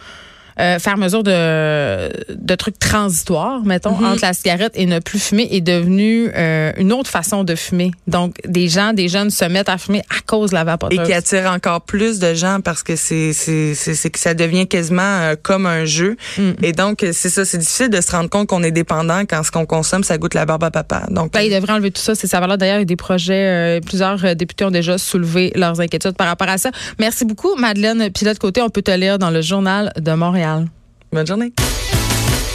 euh, 0.61 0.79
faire 0.79 0.97
mesure 0.99 1.23
de, 1.23 2.11
de 2.35 2.55
trucs 2.55 2.79
transitoires, 2.79 3.63
mettons, 3.65 3.97
Mhm. 3.97 4.05
entre 4.07 4.23
la 4.23 4.33
cigarette 4.33 4.73
et 4.75 4.87
ne 4.87 4.99
plus 4.99 5.19
fumer, 5.19 5.49
est 5.51 5.61
devenu 5.61 6.31
euh, 6.35 6.73
une 6.77 6.93
autre 6.93 7.11
façon 7.11 7.45
de 7.45 7.55
fumer. 7.55 7.91
Donc, 8.07 8.37
des 8.47 8.69
gens, 8.69 8.93
des 8.93 9.09
jeunes 9.09 9.31
se 9.31 9.45
mettent 9.45 9.69
à 9.69 9.79
fumer 9.79 10.01
à 10.11 10.21
cause 10.27 10.51
de 10.51 10.55
la 10.57 10.63
et 10.63 10.65
vapoteuse. 10.65 11.07
qui 11.07 11.13
attire 11.13 11.51
encore 11.51 11.83
plus 11.83 12.19
de 12.19 12.35
gens 12.35 12.59
parce 12.63 12.83
que 12.83 12.97
c'est 12.97 13.33
c'est 13.33 14.11
que 14.11 14.19
ça 14.19 14.35
devient 14.35 14.67
quasiment 14.67 15.03
euh, 15.03 15.35
comme 15.41 15.67
un 15.67 15.85
jeu 15.85 16.17
Mm. 16.39 16.51
et 16.63 16.73
donc 16.73 17.03
euh, 17.03 17.11
c'est 17.13 17.29
ça 17.29 17.45
c'est 17.45 17.59
difficile 17.59 17.89
de 17.91 18.01
se 18.01 18.11
rendre 18.13 18.29
compte 18.31 18.47
qu'on 18.49 18.63
est 18.63 18.71
dépendant 18.71 19.21
quand 19.29 19.43
ce 19.43 19.51
qu'on 19.51 19.67
consomme 19.67 20.05
ça 20.05 20.17
goûte 20.19 20.35
la 20.35 20.47
barbe 20.47 20.65
à 20.65 20.71
papa 20.71 21.03
donc 21.11 21.33
Ben, 21.33 21.41
ils 21.41 21.53
devraient 21.53 21.73
enlever 21.73 21.91
tout 21.91 22.01
ça, 22.01 22.15
c'est 22.15 22.27
ça. 22.27 22.41
D'ailleurs, 22.57 22.77
il 22.77 22.81
y 22.81 22.83
a 22.83 22.85
des 22.85 22.97
projets, 22.97 23.79
euh, 23.79 23.81
plusieurs 23.81 24.25
euh, 24.25 24.35
députés 24.35 24.65
ont 24.65 24.71
déjà 24.71 24.99
soulevé 24.99 25.53
leurs 25.55 25.81
inquiétudes 25.81 26.17
par 26.17 26.27
rapport 26.27 26.49
à 26.49 26.59
ça. 26.59 26.71
Merci 26.99 27.25
beaucoup, 27.25 27.55
Madeleine 27.57 28.11
Pilote 28.11 28.39
Côté. 28.39 28.61
On 28.63 28.69
peut 28.71 28.83
te 28.83 28.91
lire 28.91 29.19
dans 29.19 29.31
le 29.31 29.41
journal 29.43 29.93
de 29.99 30.13
Montréal. 30.43 30.67
bonne 31.13 31.27
journée 31.27 31.53